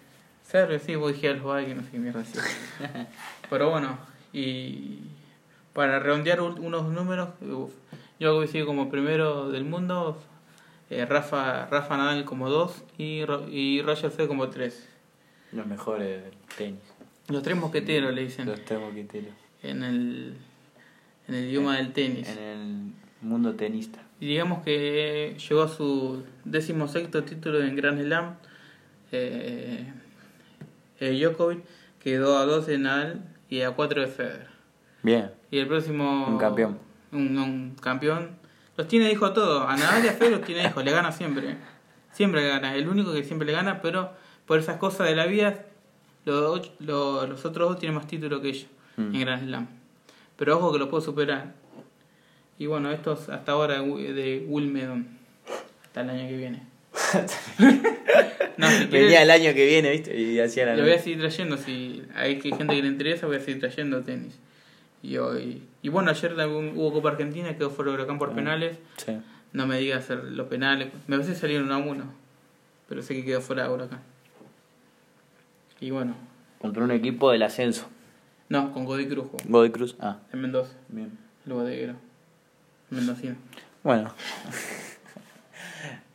[0.43, 2.41] Serbio, sí, vos dije algo que no sé qué mierda decir.
[3.49, 3.97] Pero bueno,
[4.33, 4.99] y
[5.73, 7.71] para redondear unos números, uf,
[8.19, 10.19] yo sigue como primero del mundo,
[10.89, 14.87] eh, Rafa, Rafa Nadal como dos y, Ro- y Roger Federer como tres.
[15.51, 16.79] Los mejores del tenis.
[17.27, 19.33] Los tres mosqueteros le dicen Los tres moquiteros.
[19.63, 20.37] en el,
[21.27, 22.27] en el idioma del tenis.
[22.29, 23.99] En el mundo tenista.
[24.19, 28.35] Y digamos que llegó a su decimosexto título en Grand Slam.
[29.11, 29.85] Eh,
[30.99, 31.59] eh, Djokovic
[32.03, 34.47] quedó a 2 de Nadal y a 4 de Federer.
[35.03, 35.31] Bien.
[35.51, 36.27] Y el próximo.
[36.27, 36.77] Un campeón.
[37.11, 38.31] Un, un campeón.
[38.75, 39.63] Los tiene hijo a todos.
[39.67, 40.83] A Nadal y a Federer los tiene hijos.
[40.83, 41.57] Le gana siempre.
[42.11, 42.75] Siempre le gana.
[42.75, 44.11] El único que siempre le gana, pero
[44.47, 45.65] por esas cosas de la vida,
[46.25, 49.13] los, los, los otros dos tienen más títulos que ellos Mm.
[49.13, 49.67] en Grand Slam.
[50.37, 51.53] Pero ojo que lo puedo superar.
[52.59, 55.07] Y bueno, esto es hasta ahora de Wi- de Wimbledon.
[55.85, 56.63] Hasta el año que viene.
[58.57, 60.19] No, si Venía el año que viene, ¿viste?
[60.19, 61.57] Y hacía la lo voy a seguir trayendo.
[61.57, 64.39] Si hay gente que le interesa, voy a seguir trayendo tenis.
[65.03, 68.79] Y hoy y bueno, ayer hubo Copa Argentina, quedó fuera de Huracán por penales.
[68.97, 69.15] Sí.
[69.53, 70.89] No me digas hacer los penales.
[71.05, 72.05] Me parece que salieron a uno.
[72.89, 73.99] Pero sé que quedó fuera de Huracán.
[75.79, 76.15] Y bueno,
[76.59, 77.87] Contra un equipo del ascenso.
[78.49, 79.95] no, con Godoy Cruz Godoy Cruz.
[79.99, 80.73] Ah, en Mendoza.
[80.89, 81.11] bien.
[81.45, 81.93] El bodeguero.
[82.89, 83.35] Mendocino.
[83.83, 84.13] Bueno.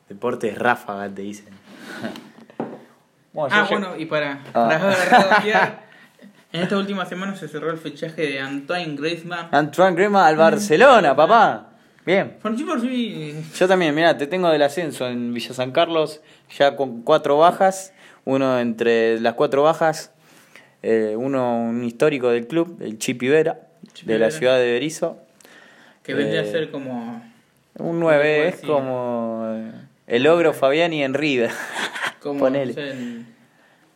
[0.09, 1.49] Deportes ráfaga, te dicen.
[3.33, 5.75] Bueno, Ah, yo bueno, y para, Ah.
[6.53, 9.49] en esta última semana se cerró el fichaje de Antoine Griezmann.
[9.53, 11.69] Antoine Griezmann al Barcelona, papá.
[12.05, 12.37] Bien.
[13.55, 16.21] Yo también, mira, te tengo del ascenso en Villa San Carlos,
[16.59, 17.93] ya con cuatro bajas.
[18.25, 20.13] Uno entre las cuatro bajas,
[20.83, 23.61] eh, uno un histórico del club, el Chipi Vera,
[24.05, 25.19] de la ciudad de Berizo.
[26.03, 27.23] Que vendría a Eh, ser como.
[27.79, 29.73] Un 9 Igual es como eh,
[30.07, 31.51] el ogro Fabiani en River.
[32.21, 32.67] como ponele.
[32.67, 33.27] no sé, el,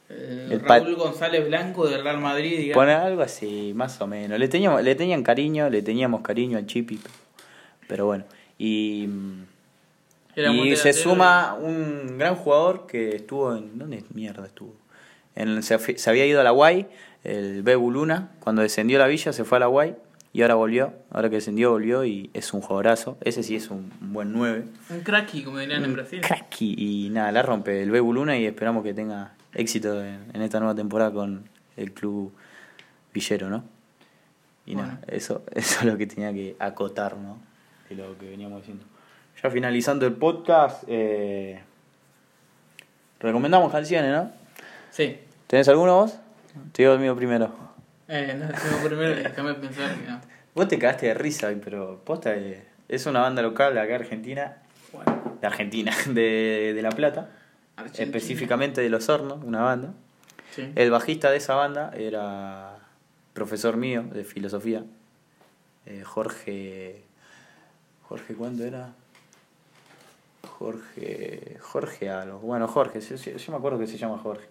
[0.09, 2.59] el El pa- Raúl González Blanco del Real Madrid.
[2.59, 2.75] digamos.
[2.83, 4.39] Pone algo así, más o menos.
[4.39, 7.01] Le teníamos, le tenían cariño, le teníamos cariño al Chipi.
[7.89, 8.25] Pero bueno.
[8.59, 9.09] Y,
[10.35, 13.79] Era muy y se suma un gran jugador que estuvo en.
[13.79, 14.75] ¿Dónde mierda estuvo?
[15.35, 16.87] En, se, se había ido a la Guay,
[17.25, 18.31] el Bebu Luna.
[18.41, 19.95] Cuando descendió la villa se fue a la Guay
[20.37, 20.93] y ahora volvió.
[21.11, 23.17] Ahora que descendió, volvió y es un jugadorazo.
[23.23, 24.67] Ese sí es un buen 9.
[24.91, 26.21] Un cracky, como dirían en Brasil.
[26.21, 26.75] Cracky.
[26.77, 30.59] Y nada, la rompe el Bebu Luna y esperamos que tenga éxito en, en esta
[30.61, 32.35] nueva temporada con el club
[33.15, 33.65] Villero, ¿no?
[34.67, 34.89] Y Bueno.
[34.93, 37.39] nada, eso, eso es lo que tenía que acotar, ¿no?
[37.89, 38.85] De lo que veníamos diciendo.
[39.43, 41.63] Ya finalizando el podcast, eh,
[43.21, 44.31] recomendamos canciones, ¿no?
[44.91, 45.17] Sí.
[45.47, 46.19] ¿Tenés alguno vos?
[46.73, 47.66] Te digo el mío primero.
[48.09, 50.21] Eh, no, tengo primero, déjame pensar que no.
[50.55, 54.57] Vos te cagaste de risa, pero posta eh, es una banda local de acá Argentina,
[54.93, 57.31] Bueno, de Argentina, de, de La Plata,
[57.77, 58.05] Argentina.
[58.05, 59.93] específicamente de Los Hornos, una banda.
[60.55, 60.71] Sí.
[60.77, 62.79] El bajista de esa banda era
[63.35, 64.85] profesor mío de filosofía,
[65.85, 67.03] eh, Jorge.
[68.09, 68.93] Jorge, ¿cuándo era?
[70.43, 71.59] Jorge.
[71.61, 72.39] Jorge algo.
[72.39, 74.47] Bueno, Jorge, yo- yo me acuerdo que se llama Jorge.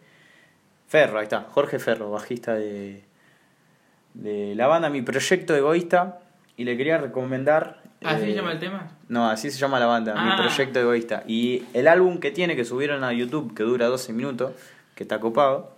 [0.87, 3.03] Ferro, ahí está, Jorge Ferro, bajista de,
[4.15, 6.19] de la banda Mi Proyecto Egoísta.
[6.57, 7.81] Y le quería recomendar.
[8.03, 8.87] ¿Así eh, se llama el tema?
[9.09, 10.35] no, así se llama la banda, Mi Ah.
[10.37, 11.23] Proyecto Egoísta.
[11.27, 14.53] Y el álbum que tiene, que subieron a YouTube, que dura 12 minutos,
[14.95, 15.71] que está copado,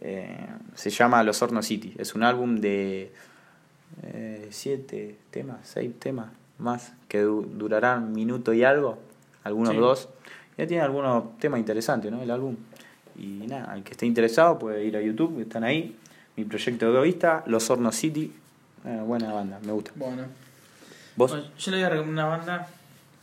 [0.00, 1.94] eh, se llama Los Hornos City.
[1.98, 3.12] Es un álbum de
[4.50, 8.98] 7 temas, 6 temas más, que du- durarán minuto y algo,
[9.44, 9.78] algunos Sí.
[9.78, 10.08] dos.
[10.56, 12.22] Ya tiene algunos temas interesantes, ¿no?
[12.22, 12.56] El álbum.
[13.18, 15.96] Y nada, el que esté interesado puede ir a YouTube, están ahí.
[16.36, 18.32] Mi Proyecto Egoísta, Los Hornos City.
[18.84, 19.90] Eh, buena banda, me gusta.
[19.94, 20.24] Bueno.
[21.16, 21.30] ¿Vos?
[21.30, 22.68] Bueno, yo le voy a recomendar una banda,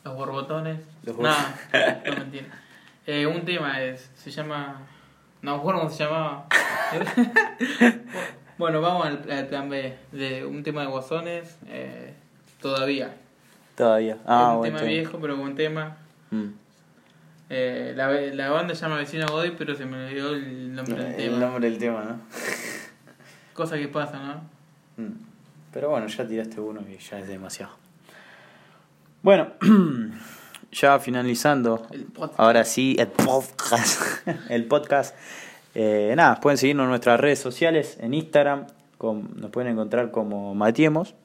[0.03, 0.79] Los Borbotones.
[1.05, 2.45] Los no, no mentira.
[3.05, 4.81] Eh, un tema es, se llama.
[5.41, 6.47] No me acuerdo cómo se llamaba.
[8.57, 9.95] bueno, vamos al, al plan B.
[10.11, 12.13] De un tema de Guasones, eh,
[12.61, 13.13] todavía.
[13.75, 14.17] Todavía.
[14.25, 14.77] Ah, es un bueno.
[14.77, 15.97] tema viejo, pero buen tema.
[16.31, 16.47] Mm.
[17.49, 21.11] Eh, la, la banda se llama Vecino Godoy, pero se me olvidó el nombre del
[21.13, 21.37] El tema.
[21.39, 22.19] nombre del tema, ¿no?
[23.53, 24.41] Cosa que pasa, ¿no?
[25.03, 25.11] Mm.
[25.71, 27.71] Pero bueno, ya tiraste uno y ya es demasiado.
[29.21, 29.49] Bueno,
[30.71, 31.85] ya finalizando.
[31.91, 32.39] El podcast.
[32.39, 34.27] Ahora sí, el podcast.
[34.49, 35.15] el podcast.
[35.75, 38.67] Eh, nada, pueden seguirnos en nuestras redes sociales, en Instagram,
[38.99, 41.15] con- nos pueden encontrar como Matiemos.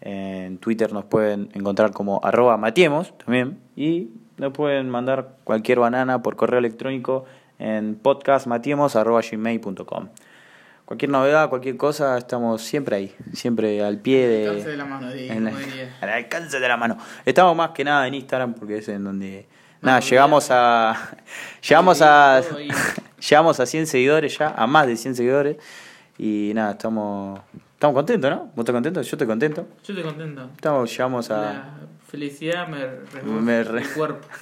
[0.00, 3.58] En Twitter nos pueden encontrar como arroba Matiemos también.
[3.76, 7.24] Y nos pueden mandar cualquier banana por correo electrónico
[7.58, 10.08] en podcastmatiemos.gmail.com
[10.86, 14.46] Cualquier novedad, cualquier cosa, estamos siempre ahí, siempre al pie de...
[14.48, 15.52] Alcance de la mano, digo, en la-
[16.00, 16.96] al alcance de la mano.
[17.24, 19.48] Estamos más que nada en Instagram porque es en donde...
[19.82, 20.96] No, nada, llegamos a...
[21.68, 22.40] Llegamos a...
[23.28, 25.56] Llegamos a 100 seguidores ya, a más de 100 seguidores.
[26.18, 27.40] Y nada, estamos...
[27.74, 28.36] Estamos contentos, ¿no?
[28.54, 29.02] ¿Vos estás contento?
[29.02, 29.66] Yo estoy contento.
[29.84, 30.50] Yo estoy contento.
[30.54, 31.40] Estamos, llegamos a...
[31.42, 31.74] La
[32.08, 32.86] felicidad me
[33.28, 34.26] Me re- el cuerpo.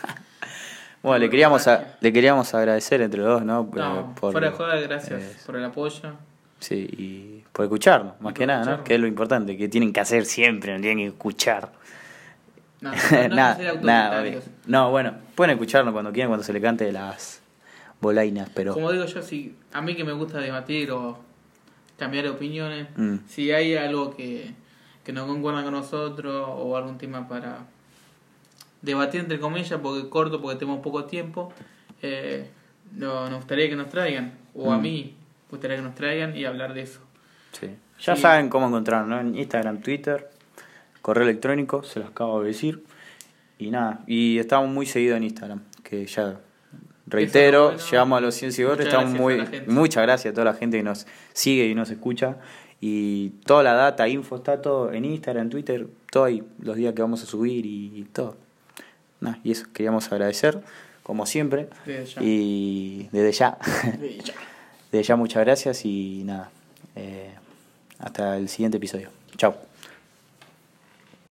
[1.03, 3.69] Bueno, le queríamos, a- le queríamos agradecer entre los dos, ¿no?
[3.75, 6.13] No, Por- fuera de joda, gracias eh, por el apoyo.
[6.65, 8.85] Sí, y por escucharnos, más Y que nada, ¿no?
[8.85, 11.73] Que es lo importante, que tienen que hacer siempre, no tienen que escuchar.
[12.81, 14.25] No, no, no nada, nada,
[14.67, 17.43] no, bueno, pueden escucharnos cuando quieran, cuando se le cante las
[18.01, 18.73] bolainas, pero...
[18.73, 21.19] Como digo yo, si a mí que me gusta debatir o
[21.99, 23.17] cambiar opiniones, Mm.
[23.29, 24.53] si hay algo que,
[25.05, 27.59] que no concuerda con nosotros o algún tema para
[28.81, 31.53] debatir entre comillas, porque corto, porque tenemos poco tiempo,
[32.03, 32.49] eh,
[32.93, 34.83] no, nos gustaría que nos traigan, o a Mm.
[34.83, 35.15] mí
[35.55, 37.01] gustaría que nos traigan y hablar de eso.
[37.53, 37.69] Sí.
[38.01, 38.23] Ya Sí.
[38.23, 39.21] saben cómo encontrarnos, ¿no?
[39.21, 40.29] En Instagram, Twitter,
[41.03, 42.85] correo electrónico, se los acabo de decir.
[43.59, 46.41] Y nada, y estamos muy seguidos en Instagram, que ya
[47.07, 47.79] reitero, bueno.
[47.91, 51.07] llegamos a los 100 seguidores, estamos muy muchas gracias a toda la gente que nos
[51.33, 52.37] sigue y nos escucha
[52.81, 57.03] y toda la data, info está todo en Instagram, Twitter, todo ahí, los días que
[57.03, 58.37] vamos a subir y, y todo.
[59.21, 60.61] Nada, y eso queríamos agradecer
[61.05, 62.23] como siempre Desde ya.
[62.23, 63.59] y desde ya
[63.99, 64.35] Desde ya.
[64.95, 66.51] Desde ya muchas gracias y nada,
[66.95, 67.33] eh,
[67.99, 69.09] hasta el siguiente episodio.
[69.37, 69.57] Chao.